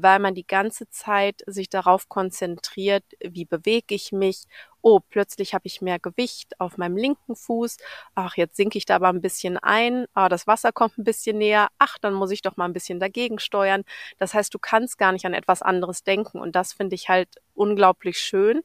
weil 0.00 0.20
man 0.20 0.34
die 0.34 0.46
ganze 0.46 0.88
Zeit 0.90 1.42
sich 1.46 1.68
darauf 1.68 2.08
konzentriert, 2.08 3.04
wie 3.20 3.44
bewege 3.44 3.96
ich 3.96 4.12
mich. 4.12 4.44
Oh, 4.80 5.00
plötzlich 5.00 5.54
habe 5.54 5.66
ich 5.66 5.82
mehr 5.82 5.98
Gewicht 5.98 6.60
auf 6.60 6.78
meinem 6.78 6.96
linken 6.96 7.34
Fuß. 7.34 7.78
Ach, 8.14 8.36
jetzt 8.36 8.56
sinke 8.56 8.78
ich 8.78 8.84
da 8.84 8.96
aber 8.96 9.08
ein 9.08 9.20
bisschen 9.20 9.58
ein. 9.58 10.06
Ah, 10.14 10.28
das 10.28 10.46
Wasser 10.46 10.70
kommt 10.70 10.98
ein 10.98 11.04
bisschen 11.04 11.38
näher. 11.38 11.68
Ach, 11.78 11.98
dann 11.98 12.14
muss 12.14 12.30
ich 12.30 12.42
doch 12.42 12.56
mal 12.56 12.66
ein 12.66 12.72
bisschen 12.72 13.00
dagegen 13.00 13.40
steuern. 13.40 13.82
Das 14.18 14.34
heißt, 14.34 14.54
du 14.54 14.60
kannst 14.60 14.98
gar 14.98 15.10
nicht 15.10 15.26
an 15.26 15.34
etwas 15.34 15.62
anderes 15.62 16.04
denken. 16.04 16.38
Und 16.38 16.54
das 16.54 16.72
finde 16.72 16.94
ich 16.94 17.08
halt 17.08 17.28
unglaublich 17.54 18.18
schön, 18.18 18.62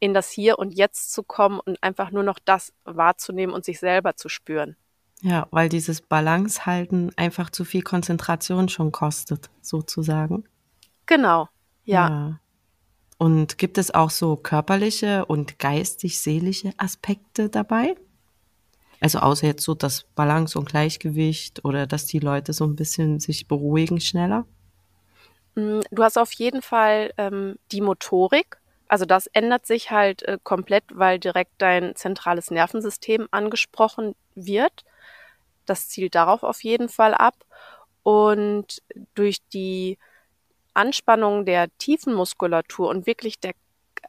in 0.00 0.14
das 0.14 0.30
Hier 0.30 0.58
und 0.58 0.72
Jetzt 0.72 1.12
zu 1.12 1.22
kommen 1.22 1.60
und 1.60 1.82
einfach 1.82 2.10
nur 2.10 2.22
noch 2.22 2.38
das 2.42 2.72
wahrzunehmen 2.84 3.54
und 3.54 3.66
sich 3.66 3.78
selber 3.78 4.16
zu 4.16 4.30
spüren. 4.30 4.76
Ja, 5.22 5.48
weil 5.50 5.68
dieses 5.68 6.02
Balance 6.02 6.66
halten 6.66 7.10
einfach 7.16 7.50
zu 7.50 7.64
viel 7.64 7.82
Konzentration 7.82 8.68
schon 8.68 8.92
kostet, 8.92 9.50
sozusagen. 9.62 10.44
Genau, 11.06 11.48
ja. 11.84 12.08
ja. 12.08 12.40
Und 13.18 13.56
gibt 13.56 13.78
es 13.78 13.94
auch 13.94 14.10
so 14.10 14.36
körperliche 14.36 15.24
und 15.24 15.58
geistig-seelische 15.58 16.72
Aspekte 16.76 17.48
dabei? 17.48 17.96
Also 19.00 19.18
außer 19.20 19.46
jetzt 19.46 19.62
so 19.62 19.74
das 19.74 20.04
Balance 20.14 20.58
und 20.58 20.68
Gleichgewicht 20.68 21.64
oder 21.64 21.86
dass 21.86 22.06
die 22.06 22.18
Leute 22.18 22.52
so 22.52 22.64
ein 22.64 22.76
bisschen 22.76 23.20
sich 23.20 23.48
beruhigen 23.48 24.00
schneller? 24.00 24.46
Mm, 25.54 25.80
du 25.90 26.02
hast 26.02 26.18
auf 26.18 26.32
jeden 26.32 26.62
Fall 26.62 27.12
ähm, 27.16 27.56
die 27.72 27.80
Motorik. 27.80 28.58
Also 28.88 29.04
das 29.04 29.26
ändert 29.28 29.66
sich 29.66 29.90
halt 29.90 30.22
äh, 30.22 30.38
komplett, 30.42 30.84
weil 30.92 31.18
direkt 31.18 31.52
dein 31.58 31.94
zentrales 31.96 32.50
Nervensystem 32.50 33.28
angesprochen 33.30 34.14
wird. 34.34 34.84
Das 35.66 35.88
zielt 35.88 36.14
darauf 36.14 36.42
auf 36.42 36.62
jeden 36.64 36.88
Fall 36.88 37.14
ab. 37.14 37.34
Und 38.02 38.82
durch 39.14 39.38
die 39.52 39.98
Anspannung 40.74 41.44
der 41.44 41.68
tiefen 41.78 42.14
Muskulatur 42.14 42.88
und 42.88 43.06
wirklich 43.06 43.40
der 43.40 43.52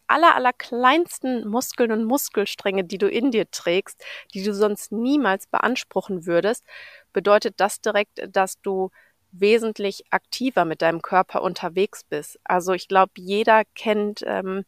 aller, 0.08 0.36
aller 0.36 0.54
kleinsten 0.54 1.48
Muskeln 1.48 1.92
und 1.92 2.06
Muskelstränge, 2.06 2.84
die 2.84 2.98
du 2.98 3.10
in 3.10 3.32
dir 3.32 3.50
trägst, 3.52 4.04
die 4.34 4.44
du 4.44 4.54
sonst 4.54 4.92
niemals 4.92 5.48
beanspruchen 5.48 6.26
würdest, 6.26 6.66
bedeutet 7.14 7.56
das 7.58 7.82
direkt, 7.82 8.22
dass 8.30 8.62
du 8.62 8.90
wesentlich 9.32 10.06
aktiver 10.12 10.66
mit 10.66 10.82
deinem 10.82 11.02
Körper 11.02 11.42
unterwegs 11.42 12.04
bist. 12.04 12.40
Also 12.44 12.74
ich 12.74 12.88
glaube, 12.88 13.12
jeder 13.18 13.64
kennt 13.76 14.24
ähm, 14.26 14.66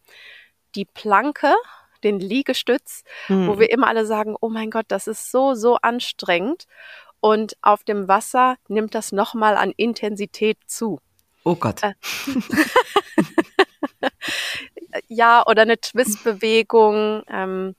die 0.75 0.85
Planke, 0.85 1.53
den 2.03 2.19
Liegestütz, 2.19 3.03
hm. 3.27 3.47
wo 3.47 3.59
wir 3.59 3.69
immer 3.69 3.87
alle 3.87 4.05
sagen, 4.05 4.35
oh 4.39 4.49
mein 4.49 4.69
Gott, 4.69 4.85
das 4.89 5.07
ist 5.07 5.31
so, 5.31 5.53
so 5.53 5.75
anstrengend. 5.77 6.65
Und 7.21 7.57
auf 7.61 7.83
dem 7.83 8.07
Wasser 8.07 8.55
nimmt 8.67 8.95
das 8.95 9.11
nochmal 9.11 9.57
an 9.57 9.73
Intensität 9.75 10.57
zu. 10.65 10.99
Oh 11.43 11.55
Gott. 11.55 11.83
Äh, 11.83 11.93
ja, 15.07 15.45
oder 15.45 15.63
eine 15.63 15.79
Twistbewegung, 15.79 17.23
ähm, 17.29 17.75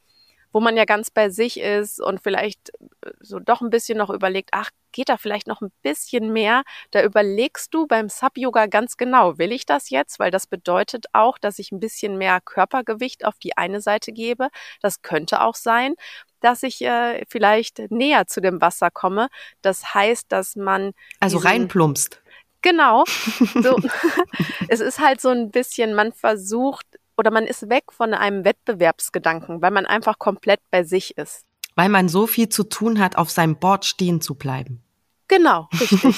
wo 0.53 0.61
man 0.61 0.77
ja 0.77 0.85
ganz 0.85 1.11
bei 1.11 1.31
sich 1.31 1.61
ist 1.61 2.01
und 2.01 2.21
vielleicht 2.23 2.71
äh, 3.05 3.11
so 3.21 3.39
doch 3.39 3.61
ein 3.61 3.71
bisschen 3.71 3.99
noch 3.99 4.11
überlegt, 4.11 4.51
ach, 4.53 4.71
geht 4.93 5.09
da 5.09 5.17
vielleicht 5.17 5.47
noch 5.47 5.61
ein 5.61 5.73
bisschen 5.83 6.33
mehr? 6.33 6.63
Da 6.91 7.03
überlegst 7.03 7.73
du 7.73 7.87
beim 7.87 8.09
Sub-Yoga 8.09 8.67
ganz 8.67 8.97
genau, 8.97 9.39
will 9.39 9.53
ich 9.53 9.67
das 9.67 9.91
jetzt? 9.91 10.19
Weil 10.19 10.31
das 10.31 10.47
bedeutet 10.47 11.07
auch, 11.13 11.39
dass 11.39 11.59
ich 11.59 11.73
ein 11.73 11.81
bisschen 11.81 12.19
mehr 12.19 12.41
Körpergewicht 12.41 13.25
auf 13.25 13.39
die 13.39 13.57
eine 13.57 13.81
Seite 13.81 14.13
gebe. 14.13 14.49
Das 14.83 15.03
könnte 15.03 15.43
auch 15.43 15.55
sein, 15.55 15.95
dass 16.41 16.63
ich 16.63 16.83
äh, 16.83 17.25
vielleicht 17.29 17.91
näher 17.91 18.27
zu 18.27 18.41
dem 18.41 18.61
Wasser 18.61 18.91
komme. 18.91 19.29
Das 19.63 19.95
heißt, 19.95 20.33
dass 20.33 20.57
man. 20.57 20.93
Also 21.21 21.39
reinplumpst. 21.39 22.21
Genau. 22.63 23.05
So, 23.63 23.77
es 24.69 24.81
ist 24.81 25.01
halt 25.01 25.21
so 25.21 25.31
ein 25.31 25.51
bisschen, 25.51 25.95
man 25.95 26.13
versucht 26.13 26.87
oder 27.21 27.31
man 27.31 27.45
ist 27.45 27.69
weg 27.69 27.93
von 27.93 28.15
einem 28.15 28.47
Wettbewerbsgedanken, 28.47 29.61
weil 29.61 29.71
man 29.71 29.85
einfach 29.85 30.19
komplett 30.19 30.61
bei 30.71 30.85
sich 30.85 31.19
ist. 31.19 31.45
Weil 31.75 31.91
man 31.91 32.09
so 32.09 32.27
viel 32.27 32.49
zu 32.49 32.65
tun 32.65 32.99
hat, 32.99 33.17
auf 33.17 33.31
seinem 33.31 33.59
Board 33.59 33.85
stehen 33.85 34.23
zu 34.23 34.37
bleiben. 34.37 34.83
Genau, 35.29 35.69
richtig. 35.79 36.17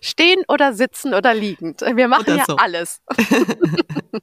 stehen 0.00 0.44
oder 0.46 0.74
sitzen 0.74 1.12
oder 1.12 1.34
liegend. 1.34 1.80
Wir 1.80 2.06
machen 2.06 2.22
oder 2.22 2.36
ja 2.36 2.44
so. 2.46 2.56
alles. 2.56 3.02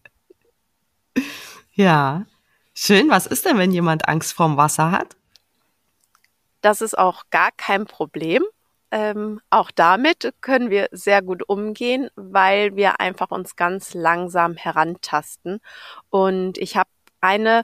ja. 1.74 2.26
Schön. 2.74 3.10
Was 3.10 3.28
ist 3.28 3.46
denn, 3.46 3.58
wenn 3.58 3.72
jemand 3.72 4.08
Angst 4.08 4.34
vorm 4.34 4.56
Wasser 4.56 4.90
hat? 4.90 5.18
Das 6.62 6.82
ist 6.82 6.98
auch 6.98 7.24
gar 7.30 7.52
kein 7.52 7.86
Problem. 7.86 8.42
Ähm, 8.96 9.42
auch 9.50 9.72
damit 9.72 10.36
können 10.42 10.70
wir 10.70 10.88
sehr 10.92 11.24
gut 11.24 11.50
umgehen, 11.50 12.12
weil 12.16 12.76
wir 12.76 13.00
einfach 13.00 13.32
uns 13.32 13.56
ganz 13.56 13.96
langsam 13.96 14.56
herantasten. 14.56 15.62
Und 16.12 16.60
ich 16.60 16.78
habe 16.78 16.92
eine 17.20 17.64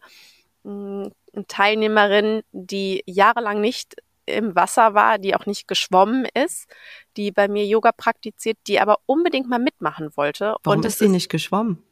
mh, 0.63 1.11
hm, 1.33 1.47
Teilnehmerin, 1.47 2.41
die 2.51 3.03
jahrelang 3.05 3.61
nicht 3.61 3.97
im 4.25 4.55
Wasser 4.55 4.95
war, 4.95 5.19
die 5.19 5.35
auch 5.35 5.45
nicht 5.45 5.67
geschwommen 5.67 6.25
ist, 6.33 6.67
die 7.15 7.31
bei 7.31 7.47
mir 7.47 7.63
Yoga 7.63 7.91
praktiziert, 7.91 8.57
die 8.65 8.79
aber 8.79 8.97
unbedingt 9.05 9.47
mal 9.47 9.59
mitmachen 9.59 10.09
wollte. 10.15 10.55
Warum 10.63 10.79
Und 10.79 10.85
ist 10.85 10.97
sie 10.97 11.09
nicht 11.09 11.29
geschwommen? 11.29 11.83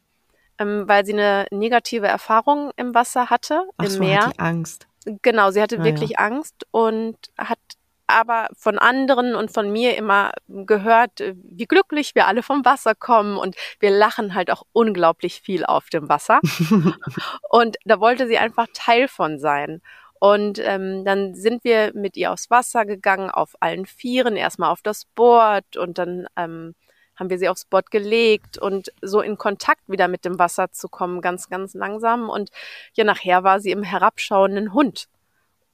Ähm, 0.58 0.88
weil 0.88 1.06
sie 1.06 1.12
eine 1.12 1.46
negative 1.52 2.08
Erfahrung 2.08 2.72
im 2.74 2.92
Wasser 2.92 3.30
hatte, 3.30 3.68
Ach 3.76 3.84
im 3.84 3.90
so, 3.90 4.00
Meer. 4.00 4.26
Hat 4.26 4.34
die 4.34 4.40
Angst. 4.40 4.88
Genau, 5.22 5.52
sie 5.52 5.62
hatte 5.62 5.78
ah, 5.78 5.84
wirklich 5.84 6.10
ja. 6.10 6.18
Angst 6.18 6.66
und 6.72 7.16
hat 7.38 7.60
aber 8.08 8.48
von 8.56 8.78
anderen 8.78 9.34
und 9.34 9.52
von 9.52 9.70
mir 9.70 9.96
immer 9.96 10.32
gehört, 10.48 11.22
wie 11.34 11.66
glücklich 11.66 12.14
wir 12.14 12.26
alle 12.26 12.42
vom 12.42 12.64
Wasser 12.64 12.94
kommen 12.94 13.36
und 13.36 13.54
wir 13.80 13.90
lachen 13.90 14.34
halt 14.34 14.50
auch 14.50 14.64
unglaublich 14.72 15.40
viel 15.40 15.64
auf 15.64 15.88
dem 15.90 16.08
Wasser. 16.08 16.40
und 17.50 17.76
da 17.84 18.00
wollte 18.00 18.26
sie 18.26 18.38
einfach 18.38 18.66
Teil 18.72 19.08
von 19.08 19.38
sein. 19.38 19.80
Und 20.20 20.58
ähm, 20.58 21.04
dann 21.04 21.34
sind 21.34 21.62
wir 21.62 21.92
mit 21.94 22.16
ihr 22.16 22.32
aufs 22.32 22.50
Wasser 22.50 22.84
gegangen, 22.84 23.30
auf 23.30 23.54
allen 23.60 23.86
Vieren, 23.86 24.36
erstmal 24.36 24.70
auf 24.70 24.82
das 24.82 25.04
Board 25.04 25.76
und 25.76 25.98
dann 25.98 26.26
ähm, 26.36 26.74
haben 27.14 27.30
wir 27.30 27.38
sie 27.38 27.48
aufs 27.48 27.64
Board 27.64 27.90
gelegt 27.90 28.58
und 28.58 28.92
so 29.02 29.20
in 29.20 29.38
Kontakt 29.38 29.82
wieder 29.88 30.08
mit 30.08 30.24
dem 30.24 30.38
Wasser 30.38 30.70
zu 30.70 30.88
kommen, 30.88 31.20
ganz, 31.20 31.48
ganz 31.48 31.74
langsam. 31.74 32.28
Und 32.30 32.50
ja, 32.94 33.04
nachher 33.04 33.44
war 33.44 33.60
sie 33.60 33.70
im 33.70 33.82
herabschauenden 33.82 34.72
Hund. 34.72 35.08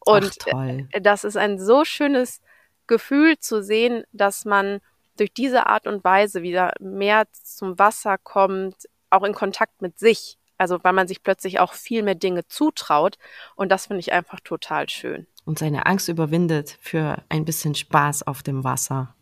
Und 0.05 0.37
Ach, 0.53 0.65
äh, 0.65 1.01
das 1.01 1.25
ist 1.25 1.37
ein 1.37 1.59
so 1.59 1.85
schönes 1.85 2.41
Gefühl 2.87 3.39
zu 3.39 3.63
sehen, 3.63 4.05
dass 4.13 4.45
man 4.45 4.81
durch 5.17 5.33
diese 5.33 5.67
Art 5.67 5.87
und 5.87 6.05
Weise 6.05 6.43
wieder 6.43 6.73
mehr 6.81 7.25
zum 7.33 7.79
Wasser 7.79 8.19
kommt, 8.19 8.89
auch 9.11 9.23
in 9.23 9.35
Kontakt 9.35 9.81
mit 9.81 9.99
sich. 9.99 10.39
Also 10.59 10.79
weil 10.83 10.93
man 10.93 11.09
sich 11.09 11.23
plötzlich 11.23 11.61
auch 11.61 11.73
viel 11.73 12.03
mehr 12.03 12.15
Dinge 12.15 12.47
zutraut. 12.47 13.17
Und 13.57 13.71
das 13.71 13.87
finde 13.87 14.01
ich 14.01 14.13
einfach 14.13 14.41
total 14.41 14.89
schön. 14.89 15.27
Und 15.45 15.59
seine 15.59 15.87
Angst 15.87 16.09
überwindet 16.09 16.79
für 16.81 17.23
ein 17.29 17.45
bisschen 17.45 17.75
Spaß 17.75 18.27
auf 18.27 18.43
dem 18.43 18.65
Wasser. 18.65 19.15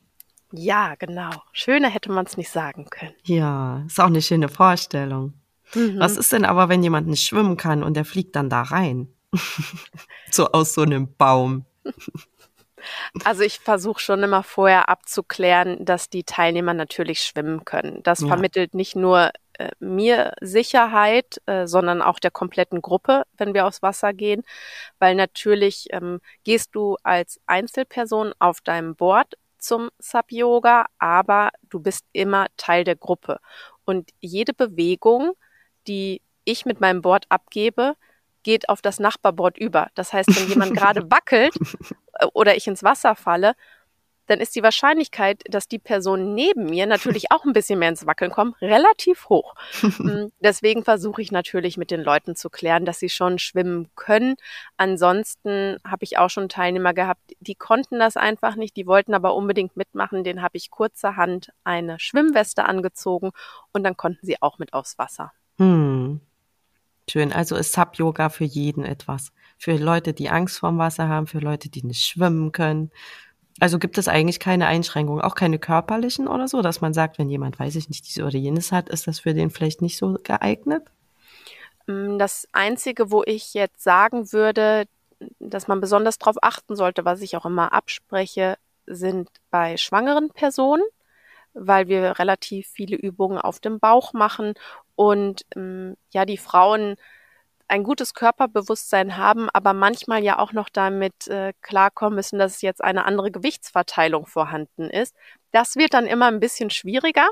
Ja, 0.53 0.95
genau. 0.97 1.31
Schöner 1.53 1.89
hätte 1.89 2.12
man 2.12 2.27
es 2.27 2.37
nicht 2.37 2.51
sagen 2.51 2.87
können. 2.91 3.15
Ja, 3.25 3.83
ist 3.87 3.99
auch 3.99 4.07
eine 4.07 4.23
schöne 4.23 4.49
Vorstellung. 4.49 5.35
Mhm. 5.75 5.99
Was 5.99 6.17
ist 6.17 6.33
denn 6.33 6.45
aber, 6.45 6.69
wenn 6.69 6.83
jemand 6.83 7.09
nicht 7.09 7.27
schwimmen 7.27 7.57
kann 7.57 7.83
und 7.83 7.95
der 7.95 8.05
fliegt 8.05 8.37
dann 8.37 8.51
da 8.51 8.62
rein? 8.62 9.09
So 10.31 10.47
aus 10.53 10.75
so 10.75 10.83
einem 10.83 11.15
Baum. 11.17 11.67
Also 13.25 13.43
ich 13.43 13.61
versuche 13.61 14.01
schon 14.01 14.23
immer 14.23 14.43
vorher 14.43 14.89
abzuklären, 14.89 15.85
dass 15.85 16.11
die 16.11 16.25
Teilnehmer 16.25 16.75
natürlich 16.75 17.21
schwimmen 17.21 17.65
können. 17.65 18.03
Das 18.03 18.21
ja. 18.21 18.27
vermittelt 18.27 18.75
nicht 18.75 18.97
nur 18.97 19.31
äh, 19.55 19.71
mir 19.79 20.33
Sicherheit, 20.41 21.41
äh, 21.47 21.67
sondern 21.67 22.03
auch 22.03 22.19
der 22.19 22.31
kompletten 22.31 22.83
Gruppe, 22.83 23.25
wenn 23.37 23.55
wir 23.55 23.67
aufs 23.67 23.83
Wasser 23.83 24.12
gehen, 24.12 24.43
weil 24.99 25.15
natürlich 25.15 25.89
ähm, 25.91 26.21
gehst 26.45 26.75
du 26.75 26.97
als 27.03 27.41
Einzelperson 27.47 28.33
auf 28.39 28.61
deinem 28.61 28.97
Board 28.97 29.35
zum 29.59 29.91
Sub-Yoga, 29.99 30.87
aber 30.99 31.51
du 31.69 31.81
bist 31.81 32.05
immer 32.12 32.49
Teil 32.57 32.85
der 32.85 32.97
Gruppe. 32.97 33.39
Und 33.85 34.11
jede 34.21 34.55
Bewegung, 34.55 35.33
die 35.87 36.21
ich 36.45 36.65
mit 36.65 36.81
meinem 36.81 37.03
Board 37.03 37.27
abgebe, 37.29 37.95
geht 38.43 38.69
auf 38.69 38.83
das 38.83 39.01
Nachbarboard 39.01 39.59
über. 39.59 39.89
Das 39.95 40.13
heißt, 40.13 40.29
wenn 40.29 40.49
jemand 40.49 40.75
gerade 40.77 41.11
wackelt 41.11 41.55
äh, 42.19 42.27
oder 42.33 42.57
ich 42.57 42.67
ins 42.67 42.83
Wasser 42.83 43.15
falle, 43.15 43.55
dann 44.27 44.41
ist 44.41 44.55
die 44.55 44.63
Wahrscheinlichkeit, 44.63 45.43
dass 45.49 45.69
die 45.69 45.79
Person 45.79 46.35
neben 46.35 46.67
mir 46.67 46.87
natürlich 46.87 47.31
auch 47.31 47.45
ein 47.45 47.53
bisschen 47.53 47.79
mehr 47.79 47.89
ins 47.89 48.07
Wackeln 48.07 48.31
kommt, 48.31 48.61
relativ 48.61 49.29
hoch. 49.29 49.55
Mm, 49.99 50.33
deswegen 50.41 50.85
versuche 50.85 51.21
ich 51.23 51.33
natürlich 51.33 51.77
mit 51.77 51.91
den 51.91 52.01
Leuten 52.01 52.35
zu 52.35 52.51
klären, 52.51 52.85
dass 52.85 52.99
sie 52.99 53.11
schon 53.11 53.39
schwimmen 53.39 53.89
können. 53.95 54.37
Ansonsten 54.77 55.77
habe 55.87 56.05
ich 56.05 56.19
auch 56.19 56.31
schon 56.31 56.49
Teilnehmer 56.49 56.95
gehabt, 56.95 57.21
die 57.41 57.55
konnten 57.55 57.99
das 57.99 58.17
einfach 58.17 58.57
nicht, 58.57 58.77
die 58.77 58.87
wollten 58.87 59.15
aber 59.15 59.35
unbedingt 59.35 59.77
mitmachen. 59.77 60.25
Den 60.25 60.41
habe 60.41 60.57
ich 60.57 60.71
kurzerhand 60.71 61.53
eine 61.63 62.01
Schwimmweste 62.01 62.65
angezogen 62.65 63.33
und 63.73 63.85
dann 63.85 63.97
konnten 63.97 64.25
sie 64.25 64.41
auch 64.41 64.59
mit 64.59 64.73
aufs 64.73 64.99
Wasser. 64.99 65.33
Hm. 65.59 66.21
Schön. 67.11 67.33
Also 67.33 67.57
ist 67.57 67.73
Sub-Yoga 67.73 68.29
für 68.29 68.45
jeden 68.45 68.85
etwas. 68.85 69.33
Für 69.59 69.77
Leute, 69.77 70.13
die 70.13 70.31
Angst 70.31 70.59
vorm 70.59 70.79
Wasser 70.79 71.09
haben, 71.09 71.27
für 71.27 71.39
Leute, 71.39 71.69
die 71.69 71.85
nicht 71.85 72.05
schwimmen 72.05 72.53
können. 72.53 72.91
Also 73.61 73.79
gibt 73.79 73.99
es 73.99 74.09
eigentlich 74.09 74.41
keine 74.41 74.67
Einschränkungen, 74.67 75.23
auch 75.23 75.35
keine 75.35 75.59
körperlichen 75.59 76.27
oder 76.27 76.49
so, 76.49 76.63
dass 76.63 76.81
man 76.81 76.95
sagt, 76.95 77.19
wenn 77.19 77.29
jemand, 77.29 77.59
weiß 77.59 77.77
ich 77.77 77.89
nicht, 77.89 78.09
diese 78.09 78.25
oder 78.25 78.39
jenes 78.39 78.73
hat, 78.73 78.89
ist 78.89 79.07
das 79.07 79.21
für 79.21 79.35
den 79.35 79.51
vielleicht 79.51 79.83
nicht 79.83 79.99
so 79.99 80.19
geeignet? 80.23 80.85
Mm, 81.87 82.19
das 82.19 82.49
Einzige, 82.53 83.11
wo 83.11 83.23
ich 83.25 83.55
jetzt 83.55 83.83
sagen 83.83 84.33
würde, 84.33 84.87
dass 85.39 85.69
man 85.69 85.81
besonders 85.81 86.19
darauf 86.19 86.37
achten 86.43 86.77
sollte, 86.77 87.05
was 87.05 87.21
ich 87.21 87.37
auch 87.37 87.47
immer 87.47 87.73
abspreche, 87.73 88.57
sind 88.87 89.29
bei 89.51 89.77
schwangeren 89.77 90.31
Personen, 90.31 90.83
weil 91.55 91.87
wir 91.89 92.19
relativ 92.19 92.69
viele 92.69 92.97
Übungen 92.97 93.39
auf 93.39 93.61
dem 93.61 93.79
Bauch 93.79 94.13
machen 94.13 94.55
und 94.97 95.43
ähm, 95.57 95.97
ja, 96.13 96.25
die 96.25 96.39
Frauen 96.39 96.97
ein 97.69 97.85
gutes 97.85 98.13
Körperbewusstsein 98.13 99.17
haben, 99.17 99.49
aber 99.51 99.73
manchmal 99.73 100.23
ja 100.23 100.39
auch 100.39 100.53
noch 100.53 100.69
damit 100.69 101.29
äh, 101.29 101.55
klarkommen 101.63 102.17
müssen, 102.17 102.39
dass 102.39 102.61
jetzt 102.61 102.85
eine 102.85 103.07
andere 103.07 103.31
Gewichtsverteilung 103.31 104.27
vorhanden 104.27 104.91
ist. 104.91 105.15
Das 105.53 105.77
wird 105.77 105.95
dann 105.95 106.07
immer 106.07 106.27
ein 106.27 106.41
bisschen 106.41 106.69
schwieriger, 106.69 107.31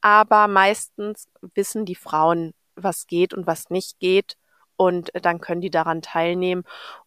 aber 0.00 0.48
meistens 0.48 1.28
wissen 1.54 1.84
die 1.84 1.94
Frauen, 1.94 2.52
was 2.74 3.06
geht 3.06 3.32
und 3.32 3.46
was 3.46 3.70
nicht 3.70 4.00
geht 4.00 4.36
und 4.76 5.10
dann 5.14 5.40
können 5.40 5.60
die 5.60 5.70
daran 5.70 6.02
teilnehmen. 6.02 6.64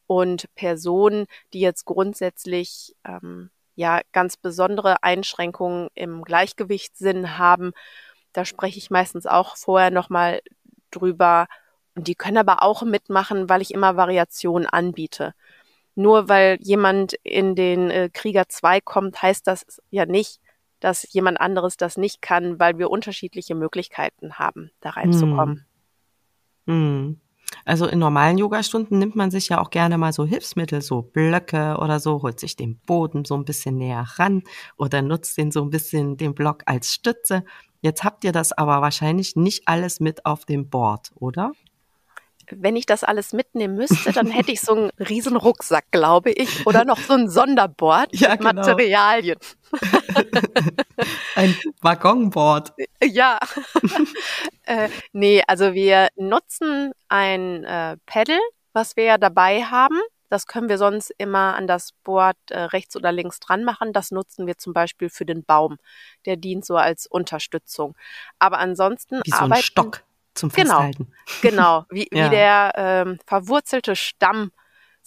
Und 0.08 0.48
Personen, 0.56 1.26
die 1.54 1.60
jetzt 1.60 1.86
grundsätzlich 1.86 2.96
ähm, 3.06 3.52
ja 3.76 4.02
ganz 4.12 4.38
besondere 4.38 5.04
Einschränkungen 5.04 5.90
im 5.94 6.24
Gleichgewichtssinn 6.24 7.38
haben, 7.38 7.72
da 8.34 8.46
spreche 8.46 8.78
ich 8.78 8.90
meistens 8.90 9.26
auch 9.26 9.58
vorher 9.58 9.92
nochmal 9.92 10.42
drüber. 10.92 11.48
Und 11.96 12.08
die 12.08 12.16
können 12.16 12.38
aber 12.38 12.64
auch 12.64 12.84
mitmachen, 12.84 13.50
weil 13.50 13.62
ich 13.62 13.74
immer 13.74 13.98
Variationen 13.98 14.68
anbiete. 14.68 15.34
Nur 15.96 16.30
weil 16.30 16.58
jemand 16.62 17.14
in 17.24 17.56
den 17.56 17.90
äh, 17.90 18.10
Krieger 18.12 18.48
2 18.48 18.82
kommt, 18.82 19.22
heißt 19.22 19.48
das 19.48 19.82
ja 19.90 20.06
nicht, 20.06 20.40
dass 20.80 21.12
jemand 21.12 21.42
anderes 21.42 21.76
das 21.76 21.98
nicht 21.98 22.22
kann, 22.22 22.60
weil 22.60 22.78
wir 22.78 22.90
unterschiedliche 22.90 23.56
Möglichkeiten 23.56 24.36
haben, 24.36 24.72
da 24.80 24.92
reinzukommen. 24.92 25.66
Hm. 26.68 26.74
Hm. 26.74 27.22
Also 27.66 27.88
in 27.88 28.00
normalen 28.00 28.38
Yogastunden 28.38 29.00
nimmt 29.00 29.16
man 29.16 29.32
sich 29.32 29.50
ja 29.50 29.60
auch 29.60 29.70
gerne 29.70 29.98
mal 29.98 30.14
so 30.14 30.26
Hilfsmittel, 30.26 30.82
so 30.82 31.02
Blöcke 31.02 31.78
oder 31.80 32.00
so, 32.00 32.22
holt 32.22 32.40
sich 32.40 32.56
den 32.56 32.80
Boden 32.80 33.26
so 33.26 33.36
ein 33.36 33.46
bisschen 33.46 33.76
näher 33.76 34.06
ran 34.16 34.44
oder 34.78 35.02
nutzt 35.02 35.38
den 35.38 35.52
so 35.52 35.64
ein 35.64 35.70
bisschen 35.70 36.18
den 36.18 36.36
Block 36.36 36.64
als 36.66 36.94
Stütze. 36.94 37.44
Jetzt 37.82 38.04
habt 38.04 38.24
ihr 38.24 38.32
das 38.32 38.52
aber 38.52 38.82
wahrscheinlich 38.82 39.36
nicht 39.36 39.68
alles 39.68 40.00
mit 40.00 40.26
auf 40.26 40.46
dem 40.46 40.70
Board, 40.70 41.12
oder? 41.16 41.54
wenn 42.52 42.76
ich 42.76 42.86
das 42.86 43.04
alles 43.04 43.34
mitnehmen 43.34 43.76
müsste, 43.76 44.12
dann 44.12 44.28
hätte 44.28 44.52
ich 44.52 44.62
so 44.62 44.74
einen 44.74 44.90
riesen 45.00 45.36
Rucksack, 45.36 45.86
glaube 45.92 46.32
ich, 46.32 46.66
oder 46.66 46.86
noch 46.86 47.00
so 47.00 47.14
ein 47.14 47.30
Sonderboard 47.30 48.16
ja, 48.16 48.32
mit 48.32 48.40
genau. 48.40 48.54
Materialien. 48.54 49.38
ein 51.36 51.56
Waggonboard. 51.82 52.74
Ja. 53.04 53.40
äh, 54.64 54.90
nee, 55.14 55.44
also 55.48 55.74
wir 55.74 56.10
nutzen 56.16 56.92
ein 57.08 57.64
äh, 57.64 57.98
Pedal, 58.06 58.40
was 58.74 58.96
wir 58.96 59.04
ja 59.04 59.18
dabei 59.18 59.64
haben. 59.64 60.00
Das 60.30 60.48
können 60.48 60.70
wir 60.70 60.78
sonst 60.78 61.12
immer 61.18 61.56
an 61.56 61.68
das 61.68 61.92
Board 62.04 62.38
äh, 62.50 62.60
rechts 62.60 62.96
oder 62.96 63.12
links 63.12 63.40
dran 63.40 63.64
machen. 63.64 63.94
Das 63.94 64.12
nutzen 64.12 64.48
wir 64.48 64.58
zum 64.58 64.74
Beispiel 64.74 65.10
für 65.10 65.26
den 65.26 65.44
Baum. 65.44 65.78
Der 66.26 66.38
dient 66.38 66.66
so 66.66 66.78
als 66.78 67.08
Unterstützung. 67.08 67.96
Aber 68.38 68.60
ansonsten 68.60 69.22
Wie 69.26 69.32
so 69.32 69.46
ein 69.46 69.56
Stock 69.56 70.04
zum 70.34 70.50
genau, 70.50 70.82
Festhalten. 70.82 71.12
Genau, 71.42 71.86
wie, 71.90 72.08
ja. 72.12 72.26
wie 72.26 72.30
der 72.30 72.72
ähm, 72.76 73.20
verwurzelte 73.26 73.96
Stamm 73.96 74.52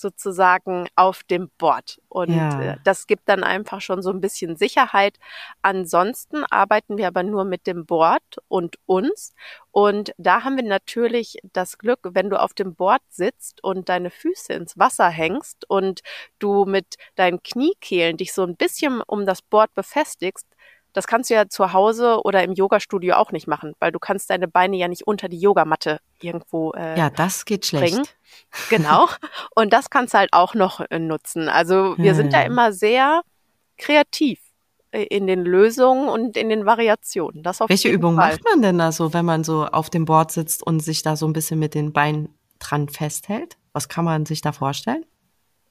sozusagen 0.03 0.87
auf 0.97 1.23
dem 1.25 1.51
Board. 1.57 1.99
Und 2.09 2.37
ja. 2.37 2.61
äh, 2.61 2.77
das 2.85 3.07
gibt 3.07 3.29
dann 3.29 3.43
einfach 3.43 3.81
schon 3.81 4.03
so 4.03 4.11
ein 4.11 4.21
bisschen 4.21 4.57
Sicherheit. 4.57 5.19
Ansonsten 5.63 6.45
arbeiten 6.51 6.99
wir 6.99 7.07
aber 7.07 7.23
nur 7.23 7.45
mit 7.45 7.67
dem 7.67 7.87
Board 7.87 8.23
und 8.49 8.77
uns. 8.85 9.35
Und 9.71 10.13
da 10.19 10.45
haben 10.45 10.57
wir 10.57 10.65
natürlich 10.65 11.39
das 11.55 11.79
Glück, 11.79 12.01
wenn 12.03 12.29
du 12.29 12.39
auf 12.39 12.53
dem 12.53 12.75
Board 12.75 13.01
sitzt 13.09 13.65
und 13.65 13.89
deine 13.89 14.11
Füße 14.11 14.53
ins 14.53 14.79
Wasser 14.79 15.09
hängst 15.09 15.65
und 15.71 16.03
du 16.39 16.67
mit 16.67 16.97
deinen 17.15 17.43
Kniekehlen 17.43 18.19
dich 18.19 18.35
so 18.35 18.43
ein 18.43 18.57
bisschen 18.57 19.01
um 19.01 19.25
das 19.25 19.41
Board 19.41 19.73
befestigst, 19.75 20.47
das 20.93 21.07
kannst 21.07 21.31
du 21.31 21.35
ja 21.35 21.49
zu 21.49 21.73
Hause 21.73 22.21
oder 22.23 22.43
im 22.45 22.53
Yogastudio 22.53 23.15
auch 23.15 23.33
nicht 23.33 23.47
machen, 23.47 23.75
weil 23.79 23.93
du 23.93 23.99
kannst 23.99 24.31
deine 24.31 24.49
Beine 24.49 24.77
ja 24.77 24.89
nicht 24.89 25.07
unter 25.07 25.29
die 25.29 25.39
Yogamatte 25.39 25.99
irgendwo 26.21 26.73
äh, 26.73 26.99
Ja, 26.99 27.11
das 27.11 27.45
geht 27.45 27.67
schlecht. 27.67 27.95
Bringen. 27.95 28.07
Genau. 28.71 29.09
Und 29.55 29.73
das 29.73 29.91
kannst 29.91 30.15
du 30.15 30.19
halt 30.19 30.33
auch 30.33 30.55
noch 30.55 30.81
äh, 30.91 30.99
nutzen. 30.99 31.49
Also 31.49 31.97
wir 31.99 32.11
hm. 32.11 32.17
sind 32.17 32.33
da 32.33 32.43
immer 32.43 32.73
sehr 32.73 33.23
kreativ 33.79 34.41
äh, 34.93 35.05
in 35.05 35.27
den 35.27 35.45
Lösungen 35.45 36.09
und 36.09 36.37
in 36.37 36.49
den 36.49 36.67
Variationen. 36.67 37.43
Das 37.43 37.61
auf 37.61 37.69
Welche 37.69 37.89
Übung 37.89 38.17
Fall. 38.17 38.33
macht 38.33 38.45
man 38.45 38.63
denn 38.63 38.79
da 38.79 38.93
so, 38.93 39.13
wenn 39.13 39.25
man 39.25 39.45
so 39.45 39.67
auf 39.67 39.91
dem 39.91 40.05
Board 40.05 40.31
sitzt 40.31 40.63
und 40.63 40.81
sich 40.81 41.03
da 41.03 41.17
so 41.17 41.27
ein 41.27 41.33
bisschen 41.33 41.59
mit 41.59 41.75
den 41.75 41.93
Beinen 41.93 42.29
dran 42.59 42.89
festhält? 42.89 43.57
Was 43.73 43.89
kann 43.89 44.05
man 44.05 44.27
sich 44.27 44.43
da 44.43 44.53
vorstellen? 44.53 45.05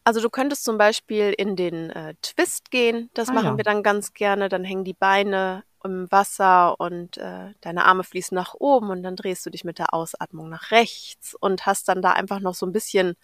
Also 0.04 0.22
du 0.22 0.30
könntest 0.30 0.64
zum 0.64 0.78
Beispiel 0.78 1.34
in 1.38 1.56
den 1.56 1.90
äh, 1.92 2.16
Twist 2.22 2.72
gehen. 2.72 3.10
Das 3.14 3.30
ah, 3.30 3.34
machen 3.34 3.46
ja. 3.46 3.58
wir 3.58 3.64
dann 3.64 3.84
ganz 3.84 4.14
gerne. 4.14 4.50
Dann 4.50 4.64
hängen 4.64 4.84
die 4.84 4.94
Beine 4.94 5.64
im 5.84 6.12
Wasser 6.12 6.80
und 6.80 7.18
äh, 7.18 7.54
deine 7.62 7.86
Arme 7.86 8.04
fließen 8.04 8.36
nach 8.36 8.54
oben 8.54 8.90
und 8.90 9.04
dann 9.04 9.16
drehst 9.16 9.46
du 9.46 9.50
dich 9.50 9.64
mit 9.64 9.80
der 9.80 9.94
Ausatmung 9.94 10.50
nach 10.50 10.72
rechts 10.72 11.36
und 11.40 11.66
hast 11.66 11.88
dann 11.88 12.02
da 12.02 12.12
einfach 12.12 12.40
noch 12.40 12.54
so 12.54 12.66
ein 12.66 12.72
bisschen 12.72 13.16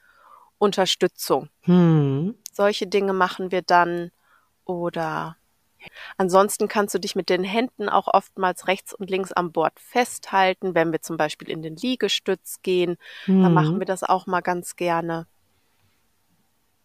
Unterstützung. 0.58 1.50
Hm. 1.62 2.36
Solche 2.52 2.88
Dinge 2.88 3.14
machen 3.14 3.52
wir 3.52 3.62
dann 3.62 4.12
oder 4.66 5.38
Ansonsten 6.18 6.68
kannst 6.68 6.96
du 6.96 7.00
dich 7.00 7.16
mit 7.16 7.30
den 7.30 7.44
Händen 7.44 7.88
auch 7.88 8.08
oftmals 8.08 8.68
rechts 8.68 8.94
und 8.94 9.10
links 9.10 9.32
am 9.32 9.52
Bord 9.52 9.80
festhalten, 9.80 10.76
wenn 10.76 10.92
wir 10.92 11.02
zum 11.02 11.18
Beispiel 11.18 11.50
in 11.50 11.62
den 11.62 11.76
Liegestütz 11.76 12.62
gehen. 12.62 12.98
Hm. 13.26 13.44
Dann 13.44 13.54
machen 13.54 13.80
wir 13.80 13.86
das 13.86 14.04
auch 14.04 14.28
mal 14.28 14.42
ganz 14.42 14.76
gerne. 14.76 15.28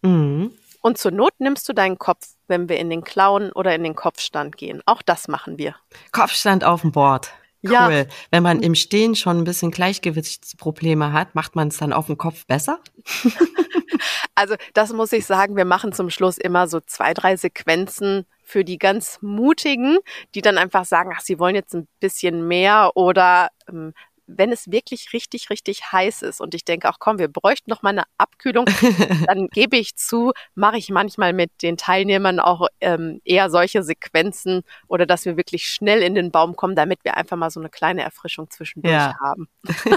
Mhm. 0.03 0.51
Und 0.81 0.97
zur 0.97 1.11
Not 1.11 1.33
nimmst 1.39 1.67
du 1.67 1.73
deinen 1.73 1.97
Kopf, 1.97 2.27
wenn 2.47 2.67
wir 2.67 2.77
in 2.77 2.89
den 2.89 3.03
Klauen 3.03 3.51
oder 3.53 3.73
in 3.73 3.83
den 3.83 3.95
Kopfstand 3.95 4.57
gehen. 4.57 4.81
Auch 4.85 5.01
das 5.01 5.27
machen 5.27 5.57
wir. 5.57 5.75
Kopfstand 6.11 6.63
auf 6.65 6.81
dem 6.81 6.91
Board. 6.91 7.31
Cool. 7.65 7.71
Ja. 7.71 8.05
Wenn 8.29 8.43
man 8.43 8.61
im 8.61 8.75
Stehen 8.75 9.15
schon 9.15 9.37
ein 9.37 9.43
bisschen 9.45 9.71
Gleichgewichtsprobleme 9.71 11.13
hat, 11.13 11.33
macht 11.33 11.55
man 11.55 11.69
es 11.69 11.77
dann 11.77 11.93
auf 11.93 12.07
dem 12.07 12.17
Kopf 12.17 12.45
besser? 12.45 12.79
also 14.35 14.55
das 14.73 14.91
muss 14.91 15.13
ich 15.13 15.25
sagen, 15.25 15.55
wir 15.55 15.63
machen 15.63 15.93
zum 15.93 16.09
Schluss 16.09 16.37
immer 16.37 16.67
so 16.67 16.81
zwei, 16.81 17.13
drei 17.13 17.37
Sequenzen 17.37 18.25
für 18.43 18.65
die 18.65 18.77
ganz 18.77 19.19
Mutigen, 19.21 19.97
die 20.35 20.41
dann 20.41 20.57
einfach 20.57 20.83
sagen, 20.83 21.13
ach, 21.15 21.21
sie 21.21 21.39
wollen 21.39 21.55
jetzt 21.55 21.73
ein 21.73 21.87
bisschen 22.01 22.45
mehr 22.47 22.91
oder 22.95 23.47
ähm, 23.69 23.93
wenn 24.27 24.51
es 24.51 24.71
wirklich 24.71 25.13
richtig, 25.13 25.49
richtig 25.49 25.91
heiß 25.91 26.21
ist 26.21 26.41
und 26.41 26.55
ich 26.55 26.65
denke, 26.65 26.89
auch 26.89 26.99
komm, 26.99 27.19
wir 27.19 27.27
bräuchten 27.27 27.69
noch 27.69 27.81
mal 27.81 27.89
eine 27.89 28.03
Abkühlung, 28.17 28.65
dann 29.27 29.47
gebe 29.49 29.77
ich 29.77 29.95
zu, 29.95 30.31
mache 30.55 30.77
ich 30.77 30.89
manchmal 30.89 31.33
mit 31.33 31.51
den 31.61 31.77
Teilnehmern 31.77 32.39
auch 32.39 32.67
ähm, 32.81 33.21
eher 33.25 33.49
solche 33.49 33.83
Sequenzen 33.83 34.63
oder 34.87 35.05
dass 35.05 35.25
wir 35.25 35.37
wirklich 35.37 35.67
schnell 35.67 36.01
in 36.01 36.15
den 36.15 36.31
Baum 36.31 36.55
kommen, 36.55 36.75
damit 36.75 37.03
wir 37.03 37.17
einfach 37.17 37.37
mal 37.37 37.49
so 37.49 37.59
eine 37.59 37.69
kleine 37.69 38.03
Erfrischung 38.03 38.49
zwischendurch 38.49 38.93
ja. 38.93 39.15
haben. 39.21 39.47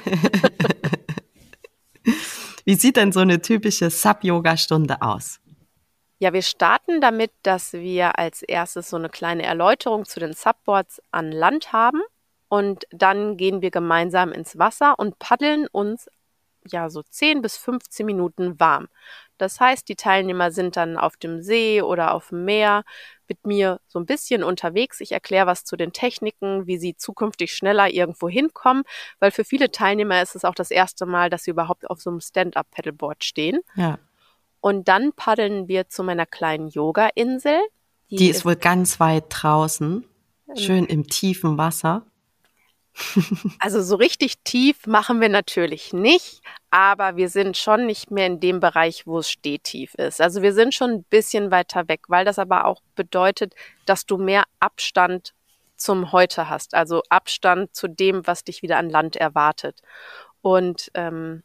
Wie 2.64 2.74
sieht 2.74 2.96
denn 2.96 3.12
so 3.12 3.20
eine 3.20 3.40
typische 3.40 3.90
Sub-Yoga-Stunde 3.90 5.00
aus? 5.02 5.40
Ja, 6.18 6.32
wir 6.32 6.42
starten 6.42 7.00
damit, 7.00 7.30
dass 7.42 7.74
wir 7.74 8.18
als 8.18 8.42
erstes 8.42 8.88
so 8.88 8.96
eine 8.96 9.10
kleine 9.10 9.44
Erläuterung 9.44 10.06
zu 10.06 10.18
den 10.18 10.32
Subboards 10.32 11.02
an 11.10 11.30
Land 11.30 11.72
haben. 11.72 12.00
Und 12.48 12.84
dann 12.90 13.36
gehen 13.36 13.62
wir 13.62 13.70
gemeinsam 13.70 14.32
ins 14.32 14.58
Wasser 14.58 14.98
und 14.98 15.18
paddeln 15.18 15.66
uns 15.70 16.08
ja 16.70 16.90
so 16.90 17.02
10 17.02 17.42
bis 17.42 17.56
15 17.56 18.06
Minuten 18.06 18.58
warm. 18.60 18.88
Das 19.38 19.60
heißt, 19.60 19.88
die 19.88 19.96
Teilnehmer 19.96 20.50
sind 20.50 20.76
dann 20.76 20.96
auf 20.96 21.16
dem 21.16 21.42
See 21.42 21.82
oder 21.82 22.14
auf 22.14 22.28
dem 22.28 22.44
Meer 22.44 22.84
mit 23.28 23.44
mir 23.46 23.80
so 23.86 23.98
ein 23.98 24.06
bisschen 24.06 24.42
unterwegs. 24.42 25.00
Ich 25.00 25.12
erkläre 25.12 25.46
was 25.46 25.64
zu 25.64 25.76
den 25.76 25.92
Techniken, 25.92 26.66
wie 26.66 26.78
sie 26.78 26.96
zukünftig 26.96 27.52
schneller 27.52 27.90
irgendwo 27.90 28.28
hinkommen, 28.28 28.84
weil 29.18 29.30
für 29.30 29.44
viele 29.44 29.70
Teilnehmer 29.70 30.22
ist 30.22 30.36
es 30.36 30.44
auch 30.44 30.54
das 30.54 30.70
erste 30.70 31.06
Mal, 31.06 31.28
dass 31.28 31.44
sie 31.44 31.50
überhaupt 31.50 31.90
auf 31.90 32.00
so 32.00 32.10
einem 32.10 32.20
Stand-up-Paddleboard 32.20 33.24
stehen. 33.24 33.60
Ja. 33.74 33.98
Und 34.60 34.88
dann 34.88 35.12
paddeln 35.12 35.68
wir 35.68 35.88
zu 35.88 36.02
meiner 36.02 36.26
kleinen 36.26 36.68
Yoga-Insel. 36.68 37.58
Die, 38.10 38.16
die 38.16 38.30
ist, 38.30 38.38
ist 38.38 38.44
wohl 38.46 38.56
ganz 38.56 39.00
weit 39.00 39.24
draußen, 39.28 40.04
schön 40.56 40.86
im 40.86 41.06
tiefen 41.08 41.58
Wasser. 41.58 42.06
Also 43.58 43.82
so 43.82 43.96
richtig 43.96 44.38
tief 44.44 44.86
machen 44.86 45.20
wir 45.20 45.28
natürlich 45.28 45.92
nicht, 45.92 46.40
aber 46.70 47.16
wir 47.16 47.28
sind 47.28 47.56
schon 47.56 47.86
nicht 47.86 48.10
mehr 48.10 48.26
in 48.26 48.40
dem 48.40 48.60
Bereich, 48.60 49.06
wo 49.06 49.18
es 49.18 49.30
stehtief 49.30 49.94
ist. 49.94 50.20
Also 50.20 50.42
wir 50.42 50.52
sind 50.52 50.74
schon 50.74 50.90
ein 50.90 51.04
bisschen 51.04 51.50
weiter 51.50 51.88
weg, 51.88 52.02
weil 52.08 52.24
das 52.24 52.38
aber 52.38 52.64
auch 52.64 52.80
bedeutet, 52.94 53.54
dass 53.84 54.06
du 54.06 54.16
mehr 54.18 54.44
Abstand 54.60 55.34
zum 55.76 56.12
Heute 56.12 56.48
hast, 56.48 56.74
also 56.74 57.02
Abstand 57.10 57.74
zu 57.74 57.88
dem, 57.88 58.26
was 58.26 58.44
dich 58.44 58.62
wieder 58.62 58.78
an 58.78 58.88
Land 58.88 59.16
erwartet. 59.16 59.82
Und 60.40 60.90
ähm, 60.94 61.42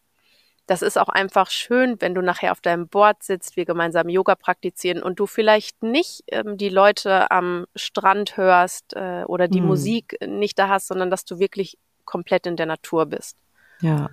das 0.72 0.82
ist 0.82 0.98
auch 0.98 1.10
einfach 1.10 1.50
schön, 1.50 2.00
wenn 2.00 2.16
du 2.16 2.22
nachher 2.22 2.54
auf 2.54 2.62
deinem 2.62 2.88
Board 2.88 3.24
sitzt, 3.24 3.58
wir 3.58 3.66
gemeinsam 3.66 4.08
Yoga 4.08 4.36
praktizieren 4.36 5.04
und 5.04 5.20
du 5.20 5.26
vielleicht 5.26 5.84
nicht 5.84 6.24
ähm, 6.28 6.58
die 6.58 6.70
Leute 6.70 7.30
am 7.30 7.66
Strand 7.76 8.38
hörst 8.38 8.94
äh, 8.96 9.26
oder 9.26 9.50
die 9.50 9.60
hm. 9.60 9.66
Musik 9.66 10.16
nicht 10.26 10.58
da 10.58 10.70
hast, 10.70 10.88
sondern 10.88 11.12
dass 11.12 11.26
du 11.26 11.40
wirklich 11.40 11.78
komplett 12.06 12.48
in 12.48 12.56
der 12.56 12.68
Natur 12.68 13.06
bist. 13.08 13.36
Ja. 13.82 14.10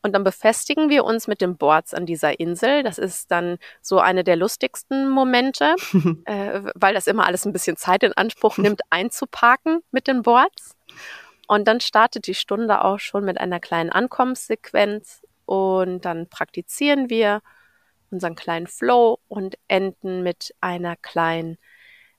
Und 0.00 0.12
dann 0.12 0.22
befestigen 0.22 0.90
wir 0.90 1.04
uns 1.04 1.26
mit 1.26 1.40
den 1.40 1.56
Boards 1.56 1.92
an 1.92 2.06
dieser 2.06 2.38
Insel. 2.38 2.84
Das 2.84 2.98
ist 2.98 3.32
dann 3.32 3.58
so 3.80 3.98
eine 3.98 4.22
der 4.22 4.36
lustigsten 4.36 5.08
Momente, 5.08 5.74
äh, 6.24 6.60
weil 6.76 6.94
das 6.94 7.08
immer 7.08 7.26
alles 7.26 7.46
ein 7.46 7.52
bisschen 7.52 7.76
Zeit 7.76 8.04
in 8.04 8.12
Anspruch 8.12 8.58
nimmt, 8.58 8.82
einzuparken 8.90 9.80
mit 9.90 10.06
den 10.06 10.22
Boards. 10.22 10.76
Und 11.48 11.66
dann 11.66 11.80
startet 11.80 12.28
die 12.28 12.34
Stunde 12.34 12.84
auch 12.84 13.00
schon 13.00 13.24
mit 13.24 13.40
einer 13.40 13.58
kleinen 13.58 13.90
Ankommenssequenz 13.90 15.23
und 15.46 16.04
dann 16.04 16.28
praktizieren 16.28 17.10
wir 17.10 17.40
unseren 18.10 18.36
kleinen 18.36 18.66
Flow 18.66 19.18
und 19.28 19.56
enden 19.68 20.22
mit 20.22 20.54
einer 20.60 20.96
kleinen 20.96 21.58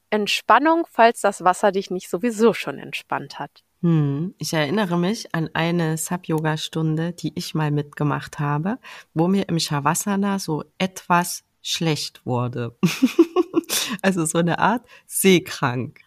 Entspannung, 0.10 0.86
falls 0.90 1.22
das 1.22 1.44
Wasser 1.44 1.72
dich 1.72 1.90
nicht 1.90 2.10
sowieso 2.10 2.54
schon 2.54 2.80
entspannt 2.80 3.40
hat. 3.40 3.64
Hm, 3.82 4.34
ich 4.38 4.54
erinnere 4.54 4.98
mich 4.98 5.34
an 5.36 5.50
eine 5.54 5.98
Sub-Yoga-Stunde, 5.98 7.14
die 7.14 7.34
ich 7.36 7.54
mal 7.54 7.72
mitgemacht 7.72 8.40
habe, 8.40 8.80
wo 9.14 9.28
mir 9.28 9.48
im 9.50 9.60
Shavasana 9.60 10.40
so 10.40 10.64
etwas 10.78 11.44
schlecht 11.62 12.26
wurde. 12.26 12.78
also 14.02 14.26
so 14.26 14.38
eine 14.38 14.60
Art 14.60 14.86
seekrank. 15.06 16.02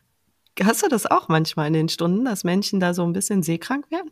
Hast 0.61 0.83
du 0.83 0.89
das 0.89 1.07
auch 1.07 1.29
manchmal 1.29 1.69
in 1.69 1.73
den 1.73 1.89
Stunden, 1.89 2.25
dass 2.25 2.43
Menschen 2.43 2.81
da 2.81 2.95
so 2.95 3.05
ein 3.05 3.13
bisschen 3.13 3.43
seekrank 3.43 3.91
werden? 3.91 4.11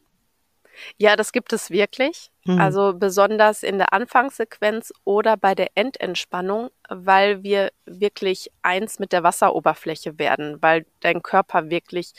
Ja, 0.97 1.17
das 1.17 1.33
gibt 1.33 1.53
es 1.53 1.71
wirklich. 1.71 2.31
Mhm. 2.45 2.61
Also 2.61 2.95
besonders 2.95 3.63
in 3.63 3.79
der 3.79 3.93
Anfangssequenz 3.93 4.93
oder 5.05 5.37
bei 5.37 5.55
der 5.55 5.71
Endentspannung, 5.75 6.71
weil 6.89 7.43
wir 7.43 7.73
wirklich 7.85 8.51
eins 8.63 8.99
mit 8.99 9.13
der 9.13 9.23
Wasseroberfläche 9.23 10.19
werden, 10.19 10.61
weil 10.63 10.87
dein 11.01 11.23
Körper 11.23 11.71
wirklich 11.71 12.13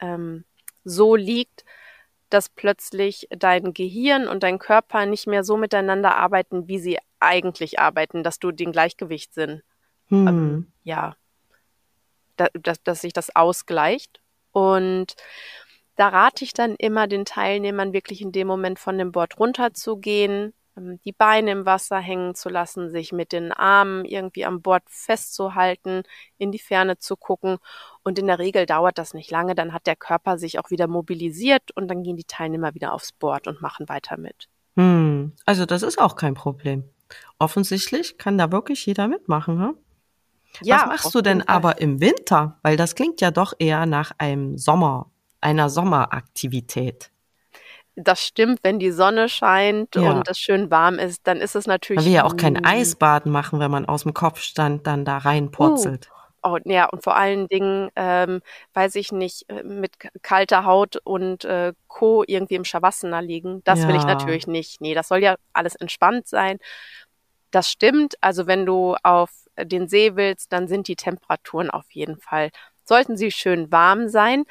ähm, 0.00 0.44
so 0.84 1.16
liegt, 1.16 1.64
dass 2.30 2.48
plötzlich 2.48 3.28
dein 3.30 3.74
Gehirn 3.74 4.28
und 4.28 4.42
dein 4.42 4.58
Körper 4.58 5.06
nicht 5.06 5.26
mehr 5.26 5.44
so 5.44 5.56
miteinander 5.56 6.16
arbeiten, 6.16 6.68
wie 6.68 6.78
sie 6.78 6.98
eigentlich 7.20 7.78
arbeiten, 7.78 8.22
dass 8.22 8.38
du 8.38 8.50
den 8.50 8.72
Gleichgewichtssinn, 8.72 9.62
hm. 10.08 10.28
ähm, 10.28 10.72
ja, 10.82 11.16
da, 12.36 12.48
dass, 12.54 12.82
dass 12.82 13.00
sich 13.00 13.12
das 13.12 13.34
ausgleicht. 13.34 14.20
Und 14.52 15.14
da 15.96 16.08
rate 16.08 16.44
ich 16.44 16.52
dann 16.52 16.74
immer 16.76 17.06
den 17.06 17.24
Teilnehmern 17.24 17.92
wirklich 17.92 18.20
in 18.20 18.32
dem 18.32 18.46
Moment 18.46 18.78
von 18.78 18.98
dem 18.98 19.12
Board 19.12 19.38
runterzugehen, 19.38 20.52
ähm, 20.76 20.98
die 21.04 21.12
Beine 21.12 21.52
im 21.52 21.66
Wasser 21.66 21.98
hängen 21.98 22.34
zu 22.34 22.48
lassen, 22.48 22.90
sich 22.90 23.12
mit 23.12 23.32
den 23.32 23.52
Armen 23.52 24.04
irgendwie 24.04 24.44
am 24.44 24.62
Bord 24.62 24.82
festzuhalten, 24.86 26.02
in 26.38 26.52
die 26.52 26.58
Ferne 26.58 26.98
zu 26.98 27.16
gucken. 27.16 27.58
Und 28.02 28.18
in 28.18 28.26
der 28.26 28.38
Regel 28.38 28.66
dauert 28.66 28.98
das 28.98 29.14
nicht 29.14 29.30
lange, 29.30 29.54
dann 29.54 29.72
hat 29.72 29.86
der 29.86 29.96
Körper 29.96 30.38
sich 30.38 30.58
auch 30.58 30.70
wieder 30.70 30.88
mobilisiert 30.88 31.70
und 31.74 31.88
dann 31.88 32.02
gehen 32.02 32.16
die 32.16 32.24
Teilnehmer 32.24 32.74
wieder 32.74 32.92
aufs 32.92 33.12
Board 33.12 33.46
und 33.46 33.62
machen 33.62 33.88
weiter 33.88 34.16
mit. 34.18 34.48
Hm, 34.76 35.32
also 35.46 35.66
das 35.66 35.82
ist 35.82 36.00
auch 36.00 36.16
kein 36.16 36.34
Problem. 36.34 36.84
Offensichtlich 37.38 38.18
kann 38.18 38.38
da 38.38 38.50
wirklich 38.50 38.84
jeder 38.86 39.08
mitmachen, 39.08 39.60
hm? 39.60 39.76
Ja, 40.62 40.82
Was 40.82 40.86
machst 40.86 41.14
du 41.14 41.20
denn 41.20 41.42
aber 41.48 41.80
im 41.80 42.00
Winter? 42.00 42.58
Weil 42.62 42.76
das 42.76 42.94
klingt 42.94 43.20
ja 43.20 43.32
doch 43.32 43.54
eher 43.58 43.86
nach 43.86 44.12
einem 44.18 44.56
Sommer, 44.56 45.10
einer 45.44 45.68
Sommeraktivität. 45.68 47.10
Das 47.96 48.26
stimmt, 48.26 48.60
wenn 48.62 48.80
die 48.80 48.90
Sonne 48.90 49.28
scheint 49.28 49.94
ja. 49.94 50.10
und 50.10 50.28
es 50.28 50.38
schön 50.38 50.70
warm 50.70 50.98
ist, 50.98 51.26
dann 51.28 51.38
ist 51.38 51.54
es 51.54 51.66
natürlich. 51.66 51.98
Man 51.98 52.06
will 52.06 52.12
ja 52.12 52.24
auch 52.24 52.36
kein 52.36 52.64
Eisbaden 52.64 53.30
machen, 53.30 53.60
wenn 53.60 53.70
man 53.70 53.86
aus 53.86 54.02
dem 54.02 54.14
Kopfstand 54.14 54.86
dann 54.86 55.04
da 55.04 55.18
reinpurzelt. 55.18 56.08
Uh. 56.08 56.14
Oh, 56.46 56.58
ja, 56.66 56.84
und 56.90 57.02
vor 57.02 57.16
allen 57.16 57.48
Dingen, 57.48 57.88
ähm, 57.96 58.42
weiß 58.74 58.96
ich 58.96 59.12
nicht, 59.12 59.48
äh, 59.48 59.62
mit 59.62 59.92
kalter 60.20 60.66
Haut 60.66 60.98
und 61.02 61.46
äh, 61.46 61.72
Co. 61.88 62.22
irgendwie 62.26 62.56
im 62.56 62.66
Shavasana 62.66 63.20
liegen. 63.20 63.62
Das 63.64 63.80
ja. 63.80 63.88
will 63.88 63.96
ich 63.96 64.04
natürlich 64.04 64.46
nicht. 64.46 64.82
Nee, 64.82 64.92
das 64.92 65.08
soll 65.08 65.20
ja 65.20 65.36
alles 65.54 65.74
entspannt 65.74 66.28
sein. 66.28 66.58
Das 67.50 67.70
stimmt. 67.70 68.16
Also 68.20 68.46
wenn 68.46 68.66
du 68.66 68.94
auf 69.02 69.30
den 69.58 69.88
See 69.88 70.16
willst, 70.16 70.52
dann 70.52 70.68
sind 70.68 70.86
die 70.88 70.96
Temperaturen 70.96 71.70
auf 71.70 71.90
jeden 71.92 72.18
Fall, 72.18 72.50
sollten 72.84 73.16
sie 73.16 73.30
schön 73.30 73.72
warm 73.72 74.08
sein. 74.08 74.44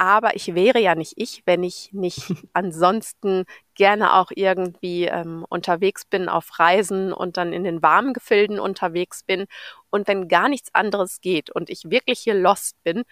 Aber 0.00 0.34
ich 0.34 0.54
wäre 0.54 0.80
ja 0.80 0.94
nicht 0.94 1.12
ich, 1.16 1.42
wenn 1.44 1.62
ich 1.62 1.92
nicht 1.92 2.22
ansonsten 2.54 3.44
gerne 3.74 4.14
auch 4.14 4.30
irgendwie 4.34 5.04
ähm, 5.04 5.44
unterwegs 5.50 6.06
bin 6.06 6.30
auf 6.30 6.58
Reisen 6.58 7.12
und 7.12 7.36
dann 7.36 7.52
in 7.52 7.64
den 7.64 7.82
warmen 7.82 8.14
Gefilden 8.14 8.58
unterwegs 8.58 9.22
bin. 9.24 9.44
Und 9.90 10.08
wenn 10.08 10.26
gar 10.26 10.48
nichts 10.48 10.74
anderes 10.74 11.20
geht 11.20 11.50
und 11.50 11.68
ich 11.68 11.90
wirklich 11.90 12.20
hier 12.20 12.32
lost 12.32 12.82
bin, 12.82 13.02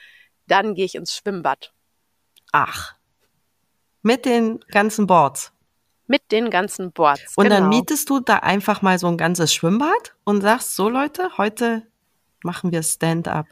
dann 0.46 0.74
gehe 0.74 0.86
ich 0.86 0.94
ins 0.94 1.14
Schwimmbad. 1.14 1.74
Ach. 2.52 2.94
Mit 4.00 4.24
den 4.24 4.58
ganzen 4.70 5.06
Boards. 5.06 5.52
Mit 6.06 6.32
den 6.32 6.48
ganzen 6.48 6.92
Boards. 6.92 7.36
Und 7.36 7.44
genau. 7.44 7.56
dann 7.56 7.68
mietest 7.68 8.08
du 8.08 8.20
da 8.20 8.36
einfach 8.36 8.80
mal 8.80 8.98
so 8.98 9.08
ein 9.08 9.18
ganzes 9.18 9.52
Schwimmbad 9.52 10.16
und 10.24 10.40
sagst, 10.40 10.74
so 10.74 10.88
Leute, 10.88 11.36
heute 11.36 11.86
machen 12.42 12.72
wir 12.72 12.82
Stand-up, 12.82 13.44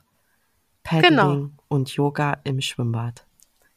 Paddling 0.86 1.10
genau. 1.10 1.50
und 1.68 1.90
Yoga 1.90 2.38
im 2.44 2.60
Schwimmbad. 2.60 3.24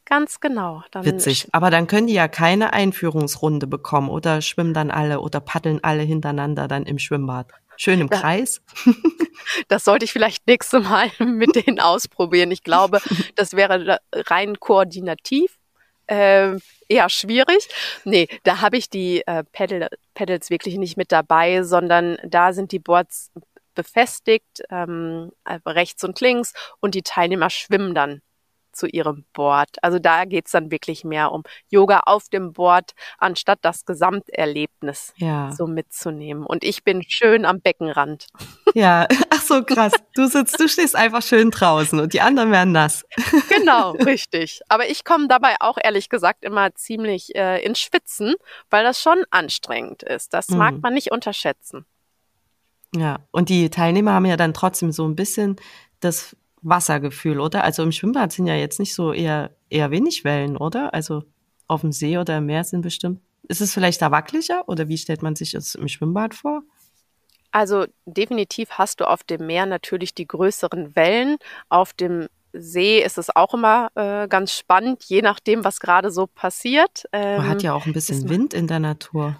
Ganz 0.04 0.40
genau. 0.40 0.82
Dann 0.90 1.04
Witzig. 1.04 1.48
Aber 1.52 1.70
dann 1.70 1.86
können 1.86 2.06
die 2.06 2.14
ja 2.14 2.28
keine 2.28 2.72
Einführungsrunde 2.72 3.66
bekommen 3.66 4.08
oder 4.08 4.42
schwimmen 4.42 4.74
dann 4.74 4.90
alle 4.90 5.20
oder 5.20 5.40
paddeln 5.40 5.80
alle 5.82 6.02
hintereinander 6.02 6.68
dann 6.68 6.84
im 6.84 6.98
Schwimmbad. 6.98 7.48
Schön 7.76 8.00
im 8.00 8.08
ja. 8.10 8.18
Kreis. 8.18 8.62
Das 9.68 9.84
sollte 9.84 10.04
ich 10.04 10.12
vielleicht 10.12 10.46
nächste 10.46 10.80
Mal 10.80 11.10
mit 11.18 11.56
denen 11.56 11.80
ausprobieren. 11.80 12.50
Ich 12.50 12.62
glaube, 12.62 13.00
das 13.36 13.54
wäre 13.54 14.00
rein 14.12 14.60
koordinativ 14.60 15.56
äh, 16.06 16.56
eher 16.88 17.08
schwierig. 17.08 17.68
Nee, 18.04 18.28
da 18.42 18.60
habe 18.60 18.76
ich 18.76 18.90
die 18.90 19.22
äh, 19.26 19.44
Pedal, 19.50 19.88
Pedals 20.12 20.50
wirklich 20.50 20.76
nicht 20.76 20.96
mit 20.96 21.10
dabei, 21.10 21.62
sondern 21.62 22.18
da 22.24 22.52
sind 22.52 22.72
die 22.72 22.80
Boards 22.80 23.30
befestigt, 23.74 24.62
ähm, 24.70 25.32
rechts 25.66 26.04
und 26.04 26.20
links 26.20 26.52
und 26.80 26.94
die 26.94 27.02
Teilnehmer 27.02 27.50
schwimmen 27.50 27.94
dann 27.94 28.22
zu 28.72 28.86
ihrem 28.86 29.24
Board. 29.32 29.68
Also 29.82 29.98
da 29.98 30.24
geht's 30.24 30.52
dann 30.52 30.70
wirklich 30.70 31.04
mehr 31.04 31.32
um 31.32 31.42
Yoga 31.68 32.00
auf 32.06 32.28
dem 32.28 32.52
Board, 32.52 32.92
anstatt 33.18 33.58
das 33.62 33.84
Gesamterlebnis 33.84 35.12
ja. 35.16 35.52
so 35.52 35.66
mitzunehmen. 35.66 36.44
Und 36.46 36.64
ich 36.64 36.84
bin 36.84 37.02
schön 37.06 37.44
am 37.44 37.60
Beckenrand. 37.60 38.26
Ja, 38.72 39.08
ach 39.30 39.42
so 39.42 39.64
krass. 39.64 39.92
Du 40.14 40.28
sitzt, 40.28 40.60
du 40.60 40.68
stehst 40.68 40.94
einfach 40.94 41.22
schön 41.22 41.50
draußen 41.50 41.98
und 41.98 42.12
die 42.12 42.20
anderen 42.20 42.52
werden 42.52 42.70
nass. 42.70 43.04
Genau, 43.48 43.90
richtig. 44.06 44.60
Aber 44.68 44.88
ich 44.88 45.04
komme 45.04 45.26
dabei 45.26 45.56
auch 45.58 45.76
ehrlich 45.82 46.08
gesagt 46.08 46.44
immer 46.44 46.72
ziemlich 46.76 47.34
äh, 47.34 47.60
ins 47.64 47.80
Schwitzen, 47.80 48.36
weil 48.70 48.84
das 48.84 49.02
schon 49.02 49.24
anstrengend 49.32 50.04
ist. 50.04 50.34
Das 50.34 50.50
mhm. 50.50 50.58
mag 50.58 50.74
man 50.82 50.94
nicht 50.94 51.10
unterschätzen. 51.10 51.84
Ja, 52.94 53.20
und 53.30 53.48
die 53.48 53.70
Teilnehmer 53.70 54.12
haben 54.12 54.26
ja 54.26 54.36
dann 54.36 54.54
trotzdem 54.54 54.90
so 54.92 55.06
ein 55.06 55.16
bisschen 55.16 55.56
das 56.00 56.36
Wassergefühl, 56.62 57.40
oder? 57.40 57.64
Also 57.64 57.82
im 57.82 57.92
Schwimmbad 57.92 58.32
sind 58.32 58.46
ja 58.46 58.54
jetzt 58.54 58.80
nicht 58.80 58.94
so 58.94 59.12
eher, 59.12 59.50
eher 59.68 59.90
wenig 59.90 60.24
Wellen, 60.24 60.56
oder? 60.56 60.92
Also 60.92 61.22
auf 61.68 61.82
dem 61.82 61.92
See 61.92 62.18
oder 62.18 62.38
im 62.38 62.46
Meer 62.46 62.64
sind 62.64 62.82
bestimmt. 62.82 63.20
Ist 63.48 63.60
es 63.60 63.72
vielleicht 63.72 64.02
da 64.02 64.10
wackeliger 64.10 64.68
oder 64.68 64.88
wie 64.88 64.98
stellt 64.98 65.22
man 65.22 65.36
sich 65.36 65.52
das 65.52 65.74
im 65.74 65.88
Schwimmbad 65.88 66.34
vor? 66.34 66.62
Also 67.52 67.86
definitiv 68.06 68.70
hast 68.70 69.00
du 69.00 69.08
auf 69.08 69.24
dem 69.24 69.46
Meer 69.46 69.66
natürlich 69.66 70.14
die 70.14 70.26
größeren 70.26 70.94
Wellen. 70.94 71.36
Auf 71.68 71.92
dem 71.92 72.28
See 72.52 73.02
ist 73.02 73.18
es 73.18 73.34
auch 73.34 73.54
immer 73.54 73.90
äh, 73.94 74.26
ganz 74.28 74.52
spannend, 74.52 75.04
je 75.04 75.22
nachdem, 75.22 75.64
was 75.64 75.78
gerade 75.78 76.10
so 76.10 76.26
passiert. 76.26 77.04
Ähm, 77.12 77.38
man 77.38 77.48
hat 77.48 77.62
ja 77.62 77.72
auch 77.72 77.86
ein 77.86 77.92
bisschen 77.92 78.28
Wind 78.28 78.54
in 78.54 78.66
der 78.66 78.80
Natur. 78.80 79.36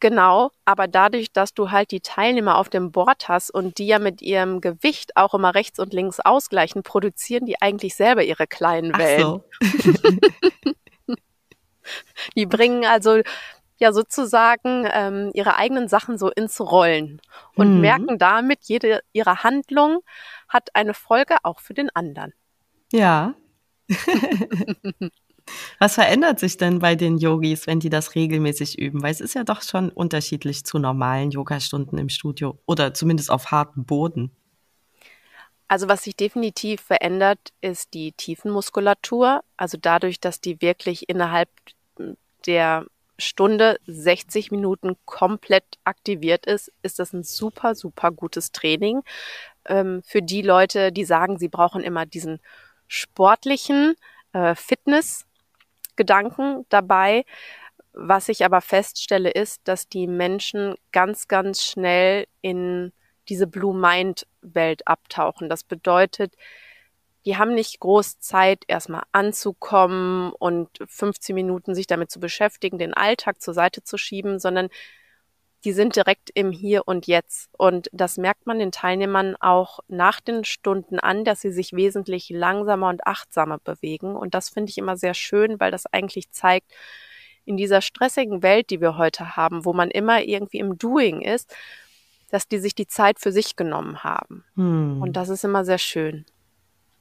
Genau, 0.00 0.52
aber 0.64 0.86
dadurch, 0.86 1.32
dass 1.32 1.54
du 1.54 1.70
halt 1.72 1.90
die 1.90 2.00
Teilnehmer 2.00 2.58
auf 2.58 2.68
dem 2.68 2.92
Board 2.92 3.28
hast 3.28 3.50
und 3.50 3.78
die 3.78 3.88
ja 3.88 3.98
mit 3.98 4.22
ihrem 4.22 4.60
Gewicht 4.60 5.16
auch 5.16 5.34
immer 5.34 5.54
rechts 5.54 5.80
und 5.80 5.92
links 5.92 6.20
ausgleichen, 6.20 6.84
produzieren 6.84 7.46
die 7.46 7.60
eigentlich 7.60 7.96
selber 7.96 8.22
ihre 8.22 8.46
kleinen 8.46 8.96
Wellen. 8.96 9.20
So. 9.20 9.44
die 12.36 12.46
bringen 12.46 12.84
also 12.84 13.20
ja 13.78 13.92
sozusagen 13.92 14.86
ähm, 14.92 15.30
ihre 15.34 15.56
eigenen 15.56 15.88
Sachen 15.88 16.16
so 16.16 16.30
ins 16.30 16.60
Rollen 16.60 17.20
und 17.56 17.74
mhm. 17.76 17.80
merken 17.80 18.18
damit, 18.18 18.60
jede 18.62 19.00
ihrer 19.12 19.42
Handlung 19.42 20.00
hat 20.48 20.74
eine 20.74 20.94
Folge 20.94 21.36
auch 21.42 21.58
für 21.58 21.74
den 21.74 21.90
anderen. 21.90 22.32
Ja. 22.92 23.34
Was 25.78 25.94
verändert 25.94 26.38
sich 26.40 26.56
denn 26.56 26.78
bei 26.78 26.94
den 26.94 27.18
Yogis, 27.18 27.66
wenn 27.66 27.80
die 27.80 27.90
das 27.90 28.14
regelmäßig 28.14 28.78
üben? 28.78 29.02
Weil 29.02 29.12
es 29.12 29.20
ist 29.20 29.34
ja 29.34 29.44
doch 29.44 29.62
schon 29.62 29.90
unterschiedlich 29.90 30.64
zu 30.64 30.78
normalen 30.78 31.30
Yogastunden 31.30 31.98
im 31.98 32.08
Studio 32.08 32.58
oder 32.66 32.94
zumindest 32.94 33.30
auf 33.30 33.50
hartem 33.50 33.84
Boden. 33.84 34.30
Also 35.68 35.88
was 35.88 36.04
sich 36.04 36.16
definitiv 36.16 36.80
verändert, 36.80 37.38
ist 37.60 37.92
die 37.92 38.12
Tiefenmuskulatur. 38.12 39.42
Also 39.58 39.76
dadurch, 39.80 40.18
dass 40.18 40.40
die 40.40 40.62
wirklich 40.62 41.08
innerhalb 41.08 41.50
der 42.46 42.86
Stunde 43.18 43.78
60 43.86 44.50
Minuten 44.50 44.96
komplett 45.04 45.64
aktiviert 45.84 46.46
ist, 46.46 46.72
ist 46.82 46.98
das 46.98 47.12
ein 47.12 47.24
super, 47.24 47.74
super 47.74 48.10
gutes 48.12 48.52
Training. 48.52 49.02
Ähm, 49.66 50.02
für 50.04 50.22
die 50.22 50.42
Leute, 50.42 50.92
die 50.92 51.04
sagen, 51.04 51.38
sie 51.38 51.48
brauchen 51.48 51.82
immer 51.82 52.06
diesen 52.06 52.40
sportlichen 52.86 53.94
äh, 54.32 54.54
Fitness 54.54 55.26
Gedanken 55.98 56.64
dabei. 56.70 57.24
Was 57.92 58.30
ich 58.30 58.44
aber 58.44 58.62
feststelle, 58.62 59.30
ist, 59.30 59.60
dass 59.68 59.88
die 59.88 60.06
Menschen 60.06 60.76
ganz, 60.92 61.28
ganz 61.28 61.62
schnell 61.62 62.26
in 62.40 62.92
diese 63.28 63.46
Blue 63.46 63.76
Mind 63.76 64.26
Welt 64.40 64.86
abtauchen. 64.86 65.50
Das 65.50 65.64
bedeutet, 65.64 66.34
die 67.26 67.36
haben 67.36 67.54
nicht 67.54 67.80
groß 67.80 68.20
Zeit, 68.20 68.64
erstmal 68.68 69.02
anzukommen 69.12 70.32
und 70.32 70.70
15 70.86 71.34
Minuten 71.34 71.74
sich 71.74 71.86
damit 71.86 72.10
zu 72.10 72.20
beschäftigen, 72.20 72.78
den 72.78 72.94
Alltag 72.94 73.42
zur 73.42 73.52
Seite 73.52 73.82
zu 73.82 73.98
schieben, 73.98 74.38
sondern 74.38 74.68
die 75.64 75.72
sind 75.72 75.96
direkt 75.96 76.30
im 76.34 76.52
Hier 76.52 76.86
und 76.86 77.06
Jetzt. 77.06 77.50
Und 77.56 77.88
das 77.92 78.16
merkt 78.16 78.46
man 78.46 78.58
den 78.58 78.72
Teilnehmern 78.72 79.34
auch 79.36 79.80
nach 79.88 80.20
den 80.20 80.44
Stunden 80.44 80.98
an, 80.98 81.24
dass 81.24 81.40
sie 81.40 81.50
sich 81.50 81.72
wesentlich 81.72 82.30
langsamer 82.30 82.88
und 82.88 83.06
achtsamer 83.06 83.58
bewegen. 83.58 84.14
Und 84.14 84.34
das 84.34 84.50
finde 84.50 84.70
ich 84.70 84.78
immer 84.78 84.96
sehr 84.96 85.14
schön, 85.14 85.58
weil 85.58 85.70
das 85.70 85.86
eigentlich 85.86 86.30
zeigt, 86.30 86.72
in 87.44 87.56
dieser 87.56 87.80
stressigen 87.80 88.42
Welt, 88.42 88.70
die 88.70 88.80
wir 88.80 88.98
heute 88.98 89.36
haben, 89.36 89.64
wo 89.64 89.72
man 89.72 89.90
immer 89.90 90.22
irgendwie 90.22 90.58
im 90.58 90.78
Doing 90.78 91.22
ist, 91.22 91.54
dass 92.30 92.46
die 92.46 92.58
sich 92.58 92.74
die 92.74 92.86
Zeit 92.86 93.18
für 93.18 93.32
sich 93.32 93.56
genommen 93.56 94.04
haben. 94.04 94.44
Hm. 94.54 95.00
Und 95.00 95.16
das 95.16 95.30
ist 95.30 95.44
immer 95.44 95.64
sehr 95.64 95.78
schön. 95.78 96.26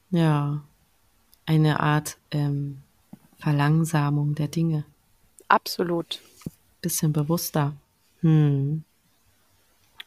Ja, 0.10 0.62
eine 1.46 1.82
Art 1.82 2.18
ähm, 2.32 2.82
Verlangsamung 3.38 4.36
der 4.36 4.48
Dinge. 4.48 4.86
Absolut. 5.50 6.22
Bisschen 6.82 7.12
bewusster. 7.12 7.74
Hm. 8.28 8.84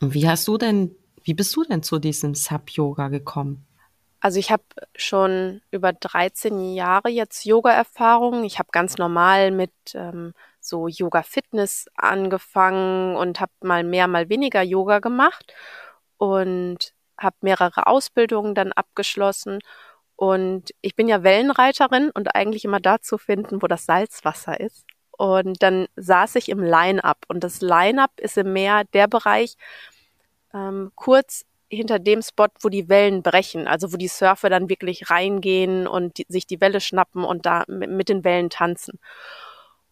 Und 0.01 0.15
wie 0.15 0.29
hast 0.29 0.47
du 0.47 0.59
denn, 0.59 0.95
wie 1.23 1.33
bist 1.33 1.57
du 1.57 1.65
denn 1.65 1.83
zu 1.83 1.99
diesem 1.99 2.35
Sub-Yoga 2.35 3.09
gekommen? 3.09 3.67
Also 4.21 4.39
ich 4.39 4.51
habe 4.51 4.63
schon 4.95 5.63
über 5.71 5.95
13 5.95 6.75
Jahre 6.75 7.09
jetzt 7.09 7.47
Yoga-Erfahrung. 7.47 8.45
Ich 8.45 8.59
habe 8.59 8.69
ganz 8.73 8.99
normal 8.99 9.51
mit 9.51 9.73
ähm, 9.95 10.35
so 10.61 10.87
Yoga-Fitness 10.87 11.87
angefangen 11.95 13.17
und 13.17 13.41
habe 13.41 13.53
mal 13.63 13.85
mehr, 13.85 14.07
mal 14.07 14.29
weniger 14.29 14.61
Yoga 14.61 14.99
gemacht 14.99 15.55
und 16.19 16.93
habe 17.17 17.37
mehrere 17.41 17.87
Ausbildungen 17.87 18.55
dann 18.55 18.73
abgeschlossen. 18.73 19.61
Und 20.17 20.75
ich 20.83 20.95
bin 20.95 21.09
ja 21.09 21.23
Wellenreiterin 21.23 22.11
und 22.11 22.35
eigentlich 22.35 22.67
immer 22.67 22.81
da 22.81 23.01
zu 23.01 23.17
finden, 23.17 23.63
wo 23.63 23.67
das 23.67 23.87
Salzwasser 23.87 24.61
ist. 24.61 24.85
Und 25.21 25.63
dann 25.63 25.87
saß 25.97 26.37
ich 26.37 26.49
im 26.49 26.63
Line-Up. 26.63 27.27
Und 27.29 27.45
das 27.45 27.61
Line-Up 27.61 28.13
ist 28.21 28.39
im 28.39 28.55
Meer 28.55 28.85
der 28.95 29.07
Bereich 29.07 29.57
ähm, 30.55 30.93
kurz 30.95 31.45
hinter 31.69 31.99
dem 31.99 32.23
Spot, 32.23 32.47
wo 32.63 32.71
die 32.71 32.89
Wellen 32.89 33.23
brechen, 33.23 33.69
also 33.69 33.93
wo 33.93 33.99
die 33.99 34.09
Surfer 34.09 34.49
dann 34.49 34.71
wirklich 34.71 35.11
reingehen 35.11 35.87
und 35.87 36.17
die, 36.17 36.27
sich 36.31 36.47
die 36.47 36.63
Welle 36.63 36.81
schnappen 36.81 37.23
und 37.23 37.45
da 37.45 37.65
mit, 37.69 37.91
mit 37.91 38.09
den 38.09 38.25
Wellen 38.25 38.49
tanzen. 38.49 38.99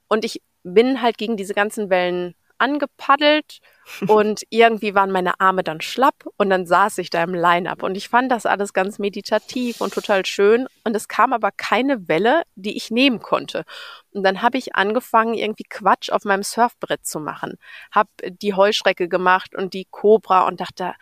Und 0.09 0.25
ich 0.25 0.41
bin 0.63 1.03
halt 1.03 1.19
gegen 1.19 1.37
diese 1.37 1.53
ganzen 1.53 1.91
Wellen 1.91 2.35
angepaddelt 2.59 3.61
und 4.07 4.43
irgendwie 4.51 4.95
waren 4.95 5.11
meine 5.11 5.41
Arme 5.41 5.63
dann 5.63 5.81
schlapp 5.81 6.27
und 6.37 6.51
dann 6.51 6.67
saß 6.67 6.99
ich 6.99 7.11
da 7.11 7.23
im 7.23 7.35
Line-up 7.35 7.83
und 7.83 7.97
ich 7.97 8.09
fand 8.09 8.31
das 8.31 8.47
alles 8.47 8.73
ganz 8.73 8.99
meditativ 8.99 9.81
und 9.81 9.95
total 9.95 10.27
schön 10.27 10.69
und 10.85 10.95
es 10.95 11.09
kam 11.09 11.33
aber 11.33 11.51
keine 11.51 12.09
Welle, 12.09 12.43
die 12.55 12.77
ich 12.77 12.91
nehmen 12.91 13.21
konnte. 13.21 13.65
Und 14.13 14.23
dann 14.25 14.43
habe 14.43 14.59
ich 14.59 14.75
angefangen, 14.75 15.35
irgendwie 15.35 15.65
Quatsch 15.69 16.11
auf 16.11 16.25
meinem 16.25 16.43
Surfbrett 16.43 17.07
zu 17.07 17.21
machen, 17.21 17.59
habe 17.93 18.11
die 18.27 18.55
Heuschrecke 18.55 19.09
gemacht 19.09 19.55
und 19.55 19.75
die 19.75 19.87
Cobra 19.91 20.47
und 20.47 20.61
dachte, 20.61 20.95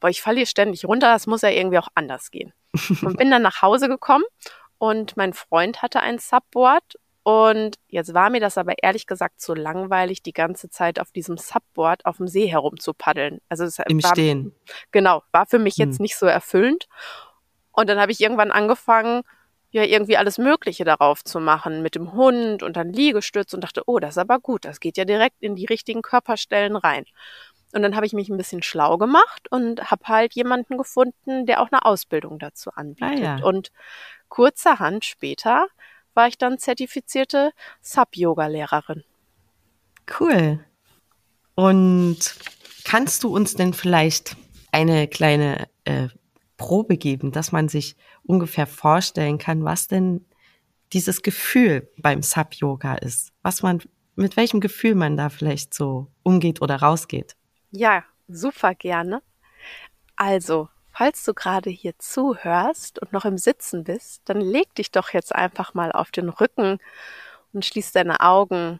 boah, 0.00 0.08
ich 0.08 0.20
falle 0.20 0.38
hier 0.38 0.46
ständig 0.46 0.84
runter, 0.84 1.12
das 1.12 1.26
muss 1.26 1.42
ja 1.42 1.50
irgendwie 1.50 1.78
auch 1.78 1.88
anders 1.94 2.30
gehen. 2.30 2.52
Und 3.02 3.16
bin 3.18 3.30
dann 3.30 3.42
nach 3.42 3.62
Hause 3.62 3.88
gekommen 3.88 4.24
und 4.78 5.16
mein 5.16 5.32
Freund 5.32 5.80
hatte 5.80 6.00
ein 6.00 6.18
Subboard 6.18 6.98
und 7.24 7.76
jetzt 7.88 8.12
war 8.12 8.28
mir 8.28 8.40
das 8.40 8.58
aber 8.58 8.74
ehrlich 8.82 9.06
gesagt 9.06 9.40
so 9.40 9.54
langweilig, 9.54 10.22
die 10.22 10.34
ganze 10.34 10.68
Zeit 10.68 11.00
auf 11.00 11.10
diesem 11.10 11.38
Subboard 11.38 12.04
auf 12.04 12.18
dem 12.18 12.28
See 12.28 12.46
herumzupaddeln. 12.46 13.40
Also 13.48 13.64
es 13.64 13.78
Im 13.88 14.02
war, 14.02 14.10
Stehen. 14.10 14.54
Genau, 14.92 15.22
war 15.32 15.46
für 15.46 15.58
mich 15.58 15.78
jetzt 15.78 15.96
hm. 15.96 16.02
nicht 16.02 16.16
so 16.16 16.26
erfüllend. 16.26 16.86
Und 17.72 17.88
dann 17.88 17.98
habe 17.98 18.12
ich 18.12 18.20
irgendwann 18.20 18.50
angefangen, 18.50 19.22
ja 19.70 19.82
irgendwie 19.82 20.18
alles 20.18 20.36
Mögliche 20.36 20.84
darauf 20.84 21.24
zu 21.24 21.40
machen 21.40 21.82
mit 21.82 21.94
dem 21.94 22.12
Hund 22.12 22.62
und 22.62 22.76
dann 22.76 22.92
Liegestütz 22.92 23.54
und 23.54 23.62
dachte, 23.62 23.82
oh, 23.86 23.98
das 23.98 24.10
ist 24.10 24.18
aber 24.18 24.38
gut, 24.38 24.66
das 24.66 24.78
geht 24.78 24.98
ja 24.98 25.06
direkt 25.06 25.42
in 25.42 25.56
die 25.56 25.64
richtigen 25.64 26.02
Körperstellen 26.02 26.76
rein. 26.76 27.06
Und 27.72 27.82
dann 27.82 27.96
habe 27.96 28.04
ich 28.04 28.12
mich 28.12 28.28
ein 28.28 28.36
bisschen 28.36 28.62
schlau 28.62 28.98
gemacht 28.98 29.50
und 29.50 29.90
habe 29.90 30.04
halt 30.06 30.34
jemanden 30.34 30.76
gefunden, 30.76 31.46
der 31.46 31.62
auch 31.62 31.72
eine 31.72 31.84
Ausbildung 31.86 32.38
dazu 32.38 32.70
anbietet. 32.70 33.26
Ah, 33.26 33.38
ja. 33.38 33.44
Und 33.44 33.72
kurzerhand 34.28 35.06
später 35.06 35.66
war 36.14 36.28
ich 36.28 36.38
dann 36.38 36.58
zertifizierte 36.58 37.52
Sub-Yoga-Lehrerin. 37.82 39.04
Cool. 40.18 40.64
Und 41.54 42.34
kannst 42.84 43.24
du 43.24 43.34
uns 43.34 43.54
denn 43.54 43.72
vielleicht 43.72 44.36
eine 44.72 45.08
kleine 45.08 45.68
äh, 45.84 46.08
Probe 46.56 46.96
geben, 46.96 47.32
dass 47.32 47.52
man 47.52 47.68
sich 47.68 47.96
ungefähr 48.24 48.66
vorstellen 48.66 49.38
kann, 49.38 49.64
was 49.64 49.88
denn 49.88 50.24
dieses 50.92 51.22
Gefühl 51.22 51.90
beim 51.98 52.22
Sub-Yoga 52.22 52.94
ist? 52.96 53.32
Was 53.42 53.62
man, 53.62 53.80
mit 54.14 54.36
welchem 54.36 54.60
Gefühl 54.60 54.94
man 54.94 55.16
da 55.16 55.28
vielleicht 55.28 55.74
so 55.74 56.08
umgeht 56.22 56.62
oder 56.62 56.76
rausgeht? 56.76 57.36
Ja, 57.70 58.04
super 58.28 58.74
gerne. 58.74 59.22
Also, 60.16 60.68
Falls 60.96 61.24
du 61.24 61.34
gerade 61.34 61.70
hier 61.70 61.98
zuhörst 61.98 63.00
und 63.00 63.12
noch 63.12 63.24
im 63.24 63.36
Sitzen 63.36 63.82
bist, 63.82 64.22
dann 64.26 64.40
leg 64.40 64.72
dich 64.76 64.92
doch 64.92 65.10
jetzt 65.10 65.34
einfach 65.34 65.74
mal 65.74 65.90
auf 65.90 66.12
den 66.12 66.28
Rücken 66.28 66.78
und 67.52 67.64
schließ 67.64 67.90
deine 67.90 68.20
Augen 68.20 68.78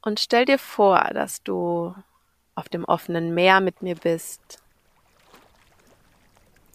und 0.00 0.20
stell 0.20 0.46
dir 0.46 0.58
vor, 0.58 1.10
dass 1.12 1.42
du 1.42 1.94
auf 2.54 2.70
dem 2.70 2.86
offenen 2.86 3.34
Meer 3.34 3.60
mit 3.60 3.82
mir 3.82 3.94
bist. 3.94 4.62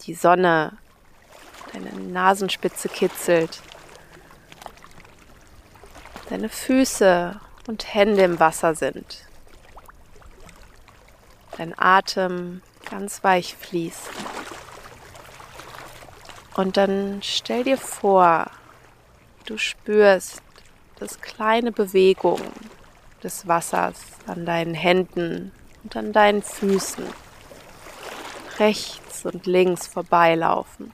Die 0.02 0.14
Sonne 0.14 0.78
deine 1.72 1.90
Nasenspitze 1.94 2.88
kitzelt. 2.88 3.60
Deine 6.28 6.48
Füße 6.48 7.40
und 7.66 7.92
Hände 7.92 8.22
im 8.22 8.38
Wasser 8.38 8.76
sind. 8.76 9.26
Dein 11.56 11.76
Atem 11.76 12.62
ganz 12.84 13.24
weich 13.24 13.54
fließt. 13.56 14.10
Und 16.54 16.76
dann 16.76 17.20
stell 17.22 17.64
dir 17.64 17.78
vor, 17.78 18.46
du 19.46 19.58
spürst 19.58 20.42
das 20.98 21.20
kleine 21.20 21.72
Bewegung 21.72 22.40
des 23.22 23.48
Wassers 23.48 24.00
an 24.26 24.46
deinen 24.46 24.74
Händen 24.74 25.52
und 25.82 25.96
an 25.96 26.12
deinen 26.12 26.42
Füßen 26.42 27.04
rechts 28.58 29.24
und 29.26 29.46
links 29.46 29.86
vorbeilaufen. 29.86 30.92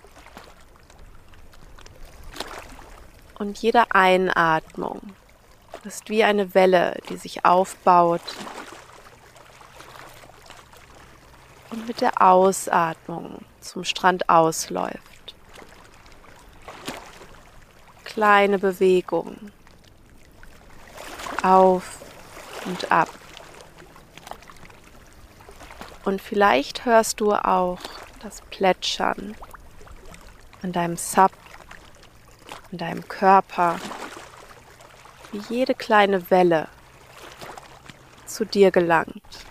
Und 3.39 3.59
jede 3.59 3.85
Einatmung 3.95 5.01
ist 5.85 6.09
wie 6.11 6.25
eine 6.25 6.55
Welle, 6.55 6.99
die 7.09 7.17
sich 7.17 7.45
aufbaut 7.45 8.23
und 11.71 11.87
mit 11.87 12.01
der 12.01 12.21
Ausatmung 12.21 13.45
zum 13.61 13.85
Strand 13.85 14.29
ausläuft. 14.29 15.35
Kleine 18.05 18.59
Bewegung 18.59 19.53
auf 21.43 21.99
und 22.67 22.91
ab. 22.91 23.09
Und 26.05 26.21
vielleicht 26.21 26.85
hörst 26.85 27.21
du 27.21 27.33
auch 27.33 27.79
das 28.23 28.41
Plätschern 28.43 29.37
an 30.63 30.73
deinem 30.73 30.97
Sub, 30.97 31.33
an 32.73 32.79
deinem 32.79 33.07
Körper, 33.09 33.79
wie 35.33 35.43
jede 35.49 35.75
kleine 35.75 36.31
Welle 36.31 36.69
zu 38.27 38.45
dir 38.45 38.71
gelangt. 38.71 39.47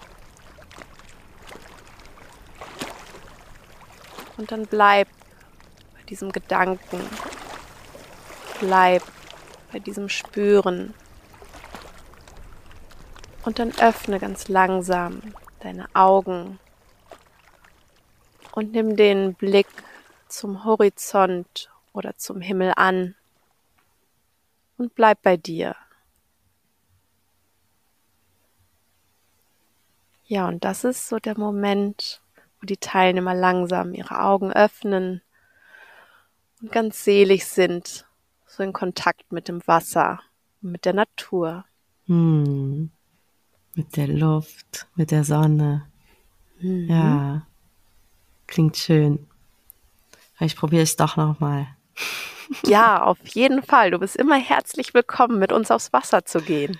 Und 4.40 4.54
dann 4.54 4.68
bleib 4.68 5.10
bei 5.96 6.04
diesem 6.04 6.32
Gedanken. 6.32 7.02
Bleib 8.62 9.04
bei 9.70 9.80
diesem 9.80 10.08
Spüren. 10.08 10.94
Und 13.44 13.60
dann 13.60 13.78
öffne 13.80 14.18
ganz 14.18 14.48
langsam 14.48 15.22
deine 15.60 15.94
Augen 15.94 16.58
und 18.54 18.72
nimm 18.72 18.96
den 18.96 19.34
Blick 19.34 19.68
zum 20.30 20.64
Horizont 20.64 21.70
oder 21.92 22.16
zum 22.16 22.40
Himmel 22.40 22.72
an 22.78 23.16
und 24.78 24.96
bleib 24.96 25.22
bei 25.22 25.36
dir. 25.36 25.76
Ja, 30.28 30.48
und 30.48 30.64
das 30.64 30.86
ist 30.86 31.10
so 31.10 31.20
der 31.20 31.38
Moment, 31.38 32.22
wo 32.60 32.66
die 32.66 32.78
Teilnehmer 32.78 33.34
langsam 33.34 33.94
ihre 33.94 34.22
Augen 34.22 34.52
öffnen 34.52 35.22
und 36.62 36.72
ganz 36.72 37.04
selig 37.04 37.46
sind, 37.46 38.06
so 38.46 38.64
in 38.64 38.74
Kontakt 38.74 39.32
mit 39.32 39.48
dem 39.48 39.66
Wasser 39.66 40.22
mit 40.62 40.86
der 40.86 40.94
Natur. 40.94 41.66
Hm. 42.06 42.92
Mit 43.76 43.96
der 43.96 44.08
Luft, 44.08 44.88
mit 44.96 45.12
der 45.12 45.24
Sonne. 45.24 45.88
Mhm. 46.60 46.88
Ja, 46.90 47.48
klingt 48.48 48.78
schön. 48.78 49.28
Vielleicht 50.36 50.58
probiere 50.58 50.84
ich 50.84 50.90
es 50.90 50.96
doch 50.96 51.16
nochmal. 51.16 51.68
Ja, 52.66 53.04
auf 53.04 53.20
jeden 53.28 53.62
Fall. 53.62 53.92
Du 53.92 54.00
bist 54.00 54.16
immer 54.16 54.38
herzlich 54.38 54.94
willkommen, 54.94 55.38
mit 55.38 55.52
uns 55.52 55.70
aufs 55.70 55.94
Wasser 55.94 56.26
zu 56.26 56.42
gehen. 56.42 56.80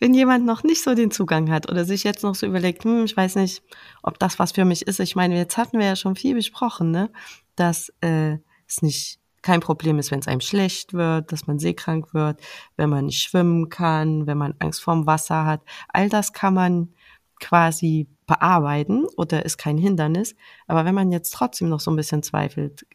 Wenn 0.00 0.14
jemand 0.14 0.44
noch 0.44 0.62
nicht 0.62 0.82
so 0.82 0.94
den 0.94 1.10
Zugang 1.10 1.50
hat 1.50 1.70
oder 1.70 1.84
sich 1.84 2.04
jetzt 2.04 2.22
noch 2.22 2.34
so 2.34 2.46
überlegt, 2.46 2.84
hm, 2.84 3.04
ich 3.04 3.16
weiß 3.16 3.36
nicht, 3.36 3.62
ob 4.02 4.18
das 4.18 4.38
was 4.38 4.52
für 4.52 4.64
mich 4.64 4.86
ist. 4.86 5.00
Ich 5.00 5.16
meine, 5.16 5.36
jetzt 5.36 5.56
hatten 5.56 5.78
wir 5.78 5.86
ja 5.86 5.96
schon 5.96 6.16
viel 6.16 6.34
besprochen, 6.34 6.90
ne? 6.90 7.10
dass 7.56 7.92
äh, 8.00 8.38
es 8.66 8.82
nicht 8.82 9.18
kein 9.42 9.60
Problem 9.60 9.98
ist, 9.98 10.10
wenn 10.10 10.20
es 10.20 10.28
einem 10.28 10.40
schlecht 10.40 10.94
wird, 10.94 11.32
dass 11.32 11.46
man 11.46 11.58
seekrank 11.58 12.14
wird, 12.14 12.40
wenn 12.76 12.88
man 12.88 13.06
nicht 13.06 13.22
schwimmen 13.22 13.68
kann, 13.68 14.26
wenn 14.26 14.38
man 14.38 14.54
Angst 14.60 14.82
vorm 14.82 15.06
Wasser 15.06 15.44
hat. 15.44 15.62
All 15.88 16.08
das 16.08 16.32
kann 16.32 16.54
man 16.54 16.94
quasi 17.40 18.06
bearbeiten 18.26 19.04
oder 19.16 19.44
ist 19.44 19.58
kein 19.58 19.76
Hindernis. 19.76 20.36
Aber 20.68 20.84
wenn 20.84 20.94
man 20.94 21.10
jetzt 21.10 21.32
trotzdem 21.32 21.68
noch 21.68 21.80
so 21.80 21.90
ein 21.90 21.96
bisschen 21.96 22.22
zweifelt, 22.22 22.86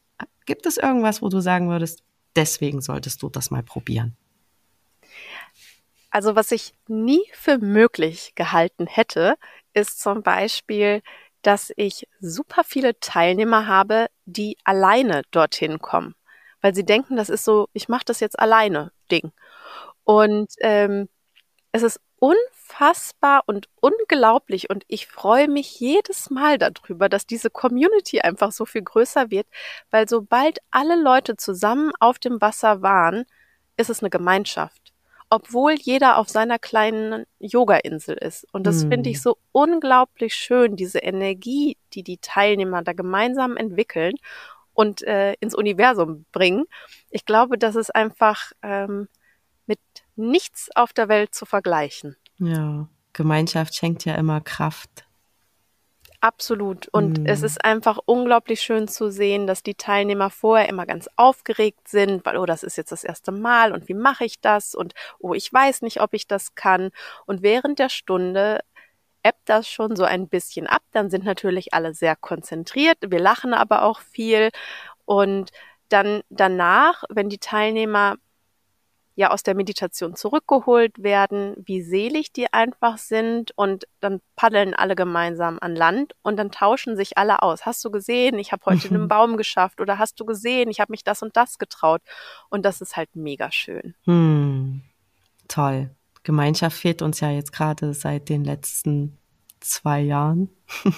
gibt 0.46 0.66
es 0.66 0.78
irgendwas, 0.78 1.22
wo 1.22 1.28
du 1.28 1.42
sagen 1.42 1.70
würdest, 1.70 2.04
deswegen 2.36 2.82
solltest 2.82 3.22
du 3.22 3.30
das 3.30 3.52
mal 3.52 3.64
probieren? 3.64 4.16
Also 6.10 6.36
was 6.36 6.52
ich 6.52 6.74
nie 6.88 7.24
für 7.34 7.58
möglich 7.58 8.34
gehalten 8.36 8.88
hätte, 8.88 9.36
ist 9.74 10.00
zum 10.02 10.24
Beispiel, 10.24 11.02
dass 11.42 11.72
ich 11.76 12.08
super 12.20 12.64
viele 12.64 13.00
Teilnehmer 13.00 13.68
habe, 13.68 14.08
die 14.26 14.58
alleine 14.64 15.24
dorthin 15.32 15.80
kommen, 15.80 16.16
weil 16.62 16.74
sie 16.76 16.86
denken, 16.86 17.16
das 17.18 17.30
ist 17.30 17.46
so, 17.46 17.68
ich 17.74 17.90
mache 17.90 18.06
das 18.06 18.20
jetzt 18.20 18.40
alleine 18.40 18.92
Ding. 19.12 19.32
Und 20.04 20.54
ähm, 20.62 21.10
es 21.72 21.84
ist 21.84 22.00
unfassbar 22.20 23.44
und 23.46 23.70
unglaublich 23.82 24.70
und 24.70 24.84
ich 24.88 25.08
freue 25.08 25.48
mich 25.48 25.80
jedes 25.80 26.30
Mal 26.32 26.58
darüber, 26.58 27.10
dass 27.10 27.28
diese 27.28 27.50
Community 27.50 28.22
einfach 28.22 28.52
so 28.52 28.66
viel 28.66 28.82
größer 28.82 29.30
wird, 29.30 29.48
weil 29.92 30.10
sobald 30.10 30.60
alle 30.72 31.02
Leute 31.02 31.38
zusammen 31.38 31.92
auf 32.00 32.20
dem 32.20 32.42
Wasser 32.42 32.82
waren, 32.82 33.26
ist 33.78 33.90
es 33.90 34.02
eine 34.02 34.10
Gemeinschaft 34.10 34.87
obwohl 35.30 35.74
jeder 35.74 36.18
auf 36.18 36.30
seiner 36.30 36.60
kleinen 36.60 37.26
Yoga-Insel 37.40 38.16
ist. 38.16 38.48
Und 38.54 38.66
das 38.66 38.86
mm. 38.86 38.90
finde 38.90 39.10
ich 39.10 39.18
hm. 39.18 39.22
so 39.22 39.38
unglaublich 39.52 40.34
schön, 40.34 40.76
diese 40.76 41.00
Energie, 41.00 41.78
die 41.94 42.04
die 42.04 42.18
Teilnehmer 42.18 42.82
da 42.82 42.94
gemeinsam 42.94 43.58
entwickeln 43.58 44.14
und 44.74 45.02
äh, 45.04 45.34
ins 45.40 45.56
Universum 45.56 46.26
bringen. 46.32 46.66
Ich 47.10 47.26
glaube, 47.26 47.58
das 47.58 47.76
ist 47.76 47.94
einfach 47.94 48.52
ähm, 48.62 49.08
mit 49.66 49.80
nichts 50.16 50.70
auf 50.76 50.94
der 50.94 51.10
Welt 51.10 51.34
zu 51.34 51.46
vergleichen. 51.46 52.16
Ja, 52.38 52.88
Gemeinschaft 53.14 53.76
schenkt 53.76 54.06
ja 54.06 54.16
immer 54.16 54.40
Kraft. 54.40 55.07
Absolut. 56.28 56.90
Und 56.90 57.20
mhm. 57.20 57.26
es 57.26 57.42
ist 57.42 57.64
einfach 57.64 58.00
unglaublich 58.04 58.60
schön 58.60 58.90
zu 58.90 59.10
sehen, 59.10 59.48
dass 59.48 59.64
die 59.64 59.76
Teilnehmer 59.76 60.30
vorher 60.30 60.68
immer 60.68 60.86
ganz 60.86 61.10
aufgeregt 61.16 61.88
sind, 61.88 62.26
weil, 62.26 62.36
oh, 62.36 62.46
das 62.46 62.64
ist 62.64 62.76
jetzt 62.76 62.92
das 62.92 63.06
erste 63.06 63.32
Mal 63.32 63.72
und 63.72 63.88
wie 63.88 63.94
mache 63.94 64.26
ich 64.26 64.42
das? 64.42 64.76
Und, 64.76 64.94
oh, 65.20 65.34
ich 65.34 65.54
weiß 65.54 65.84
nicht, 65.84 66.02
ob 66.02 66.14
ich 66.14 66.28
das 66.28 66.54
kann. 66.54 66.90
Und 67.28 67.44
während 67.44 67.80
der 67.80 67.88
Stunde 67.88 68.60
ebbt 69.24 69.48
das 69.48 69.70
schon 69.70 69.96
so 69.96 70.04
ein 70.04 70.28
bisschen 70.28 70.68
ab. 70.68 70.82
Dann 70.92 71.10
sind 71.10 71.24
natürlich 71.24 71.74
alle 71.74 71.94
sehr 71.94 72.18
konzentriert. 72.18 72.98
Wir 73.08 73.20
lachen 73.20 73.54
aber 73.54 73.84
auch 73.84 74.02
viel. 74.02 74.50
Und 75.06 75.52
dann 75.88 76.24
danach, 76.30 77.06
wenn 77.10 77.30
die 77.30 77.40
Teilnehmer 77.40 78.18
ja 79.18 79.32
aus 79.32 79.42
der 79.42 79.56
Meditation 79.56 80.16
zurückgeholt 80.16 81.02
werden, 81.02 81.56
wie 81.58 81.82
selig 81.82 82.32
die 82.34 82.54
einfach 82.54 83.00
sind 83.00 83.52
und 83.56 83.88
dann 84.00 84.22
paddeln 84.36 84.76
alle 84.76 84.96
gemeinsam 84.96 85.58
an 85.60 85.76
Land 85.76 86.14
und 86.22 86.38
dann 86.38 86.52
tauschen 86.52 86.96
sich 86.96 87.18
alle 87.18 87.42
aus. 87.42 87.66
Hast 87.66 87.84
du 87.84 87.90
gesehen, 87.90 88.38
ich 88.38 88.52
habe 88.52 88.64
heute 88.66 88.90
einen 88.90 89.08
Baum 89.08 89.36
geschafft 89.36 89.82
oder 89.82 89.98
hast 89.98 90.20
du 90.20 90.26
gesehen, 90.26 90.70
ich 90.70 90.80
habe 90.80 90.94
mich 90.94 91.04
das 91.04 91.24
und 91.24 91.36
das 91.36 91.58
getraut 91.58 92.02
und 92.50 92.64
das 92.64 92.80
ist 92.80 92.96
halt 92.96 93.16
mega 93.16 93.52
schön. 93.52 93.96
Hm. 94.04 94.84
Toll. 95.48 95.90
Gemeinschaft 96.22 96.78
fehlt 96.78 97.02
uns 97.02 97.20
ja 97.20 97.32
jetzt 97.32 97.52
gerade 97.52 97.96
seit 97.96 98.30
den 98.30 98.44
letzten 98.44 99.18
zwei 99.60 100.00
Jahren. 100.00 100.50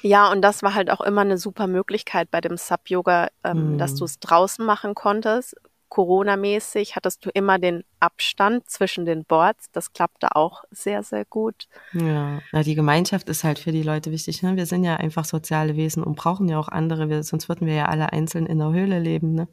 Ja, 0.00 0.30
und 0.30 0.42
das 0.42 0.62
war 0.62 0.74
halt 0.74 0.90
auch 0.90 1.00
immer 1.00 1.22
eine 1.22 1.38
super 1.38 1.66
Möglichkeit 1.66 2.30
bei 2.30 2.40
dem 2.40 2.56
Sub-Yoga, 2.56 3.30
ähm, 3.42 3.74
mm. 3.74 3.78
dass 3.78 3.90
hm. 3.90 3.98
du 3.98 4.04
es 4.04 4.20
draußen 4.20 4.64
machen 4.64 4.94
konntest, 4.94 5.56
Corona-mäßig 5.88 6.96
hattest 6.96 7.24
du 7.24 7.30
immer 7.30 7.58
den 7.58 7.84
Abstand 8.00 8.68
zwischen 8.68 9.06
den 9.06 9.24
Boards. 9.24 9.70
Das 9.72 9.92
klappte 9.92 10.36
auch 10.36 10.64
sehr, 10.70 11.02
sehr 11.02 11.24
gut. 11.24 11.68
Ja, 11.92 12.40
ja 12.52 12.62
die 12.62 12.74
Gemeinschaft 12.74 13.28
ist 13.28 13.44
halt 13.44 13.58
für 13.58 13.72
die 13.72 13.82
Leute 13.82 14.10
wichtig. 14.10 14.42
Ne? 14.42 14.56
Wir 14.56 14.66
sind 14.66 14.84
ja 14.84 14.96
einfach 14.96 15.24
soziale 15.24 15.76
Wesen 15.76 16.02
und 16.02 16.16
brauchen 16.16 16.48
ja 16.48 16.58
auch 16.58 16.68
andere. 16.68 17.08
Wir, 17.08 17.22
sonst 17.22 17.48
würden 17.48 17.66
wir 17.66 17.74
ja 17.74 17.86
alle 17.86 18.12
einzeln 18.12 18.46
in 18.46 18.58
der 18.58 18.72
Höhle 18.72 18.98
leben. 18.98 19.34
Ne? 19.34 19.48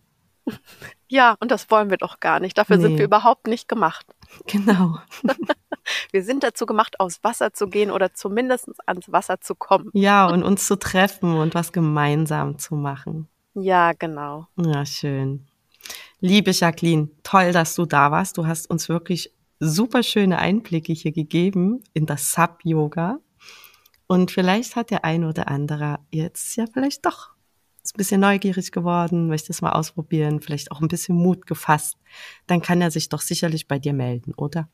Ja, 1.08 1.36
und 1.40 1.52
das 1.52 1.70
wollen 1.70 1.92
wir 1.92 1.98
doch 1.98 2.20
gar 2.20 2.40
nicht. 2.40 2.58
Dafür 2.58 2.78
nee. 2.78 2.82
sind 2.82 2.98
wir 2.98 3.06
überhaupt 3.06 3.48
nicht 3.48 3.68
gemacht. 3.68 4.06
Genau. 4.48 4.98
wir 6.12 6.24
sind 6.24 6.44
dazu 6.44 6.66
gemacht, 6.66 7.00
aufs 7.00 7.24
Wasser 7.24 7.54
zu 7.54 7.68
gehen 7.68 7.92
oder 7.92 8.14
zumindest 8.14 8.72
ans 8.88 9.12
Wasser 9.12 9.40
zu 9.40 9.54
kommen. 9.54 9.92
Ja, 9.94 10.28
und 10.28 10.44
uns 10.44 10.66
zu 10.66 10.78
treffen 10.78 11.38
und 11.38 11.54
was 11.54 11.72
gemeinsam 11.72 12.58
zu 12.58 12.76
machen. 12.76 13.30
Ja, 13.54 13.94
genau. 13.94 14.48
Ja, 14.58 14.84
schön. 14.86 15.46
Liebe 16.20 16.52
Jacqueline, 16.52 17.10
toll, 17.24 17.52
dass 17.52 17.76
du 17.76 17.86
da 17.86 18.12
warst. 18.12 18.38
Du 18.38 18.48
hast 18.48 18.70
uns 18.70 18.90
wirklich 18.90 19.32
super 19.60 20.04
schöne 20.04 20.40
Einblicke 20.40 20.94
hier 20.94 21.12
gegeben 21.12 21.84
in 21.94 22.06
das 22.06 22.32
Sub-Yoga. 22.32 23.20
Und 24.08 24.32
vielleicht 24.32 24.76
hat 24.76 24.92
der 24.92 25.04
ein 25.04 25.24
oder 25.24 25.48
andere 25.48 26.00
jetzt 26.12 26.56
ja 26.56 26.66
vielleicht 26.72 27.06
doch 27.06 27.36
ein 27.94 27.98
bisschen 27.98 28.22
neugierig 28.22 28.72
geworden, 28.72 29.28
möchte 29.28 29.52
es 29.52 29.62
mal 29.62 29.72
ausprobieren, 29.72 30.42
vielleicht 30.42 30.72
auch 30.72 30.82
ein 30.82 30.88
bisschen 30.88 31.16
Mut 31.16 31.46
gefasst. 31.46 31.98
Dann 32.48 32.62
kann 32.62 32.82
er 32.82 32.92
sich 32.92 33.10
doch 33.10 33.22
sicherlich 33.22 33.68
bei 33.68 33.80
dir 33.80 33.94
melden, 33.94 34.34
oder? 34.36 34.70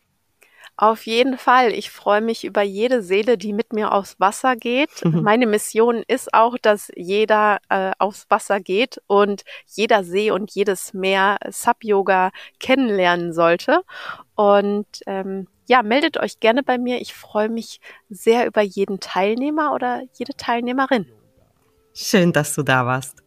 Auf 0.81 1.05
jeden 1.05 1.37
Fall. 1.37 1.73
Ich 1.73 1.91
freue 1.91 2.21
mich 2.21 2.43
über 2.43 2.63
jede 2.63 3.03
Seele, 3.03 3.37
die 3.37 3.53
mit 3.53 3.71
mir 3.71 3.93
aufs 3.93 4.19
Wasser 4.19 4.55
geht. 4.55 4.89
Mhm. 5.05 5.21
Meine 5.21 5.45
Mission 5.45 6.03
ist 6.07 6.33
auch, 6.33 6.57
dass 6.57 6.91
jeder 6.95 7.59
äh, 7.69 7.91
aufs 7.99 8.25
Wasser 8.29 8.59
geht 8.59 8.99
und 9.05 9.43
jeder 9.67 10.03
See 10.03 10.31
und 10.31 10.49
jedes 10.49 10.95
Meer 10.95 11.37
Sub-Yoga 11.47 12.31
kennenlernen 12.59 13.31
sollte. 13.31 13.83
Und 14.33 14.87
ähm, 15.05 15.47
ja, 15.67 15.83
meldet 15.83 16.17
euch 16.17 16.39
gerne 16.39 16.63
bei 16.63 16.79
mir. 16.79 16.99
Ich 16.99 17.13
freue 17.13 17.49
mich 17.49 17.79
sehr 18.09 18.47
über 18.47 18.63
jeden 18.63 18.99
Teilnehmer 18.99 19.75
oder 19.75 20.01
jede 20.17 20.33
Teilnehmerin. 20.35 21.05
Schön, 21.93 22.33
dass 22.33 22.55
du 22.55 22.63
da 22.63 22.87
warst. 22.87 23.21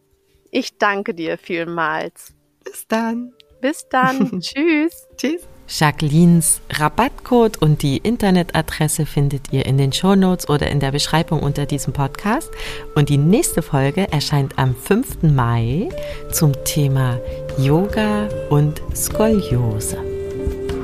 Ich 0.51 0.77
danke 0.77 1.13
dir 1.13 1.37
vielmals. 1.37 2.33
Bis 2.65 2.85
dann. 2.85 3.31
Bis 3.61 3.87
dann. 3.87 4.29
Tschüss. 4.41 5.07
Tschüss. 5.15 5.47
Jacquelines 5.67 6.61
Rabattcode 6.71 7.57
und 7.61 7.81
die 7.81 7.97
Internetadresse 7.97 9.05
findet 9.05 9.51
ihr 9.51 9.65
in 9.65 9.77
den 9.77 9.91
Shownotes 9.91 10.47
oder 10.49 10.69
in 10.69 10.79
der 10.79 10.91
Beschreibung 10.91 11.41
unter 11.41 11.65
diesem 11.65 11.93
Podcast. 11.93 12.51
Und 12.95 13.09
die 13.09 13.17
nächste 13.17 13.61
Folge 13.61 14.11
erscheint 14.11 14.57
am 14.57 14.75
5. 14.75 15.23
Mai 15.23 15.89
zum 16.31 16.53
Thema 16.65 17.19
Yoga 17.57 18.29
und 18.49 18.81
Skoliose. 18.95 19.97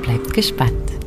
Bleibt 0.02 0.34
gespannt. 0.34 1.01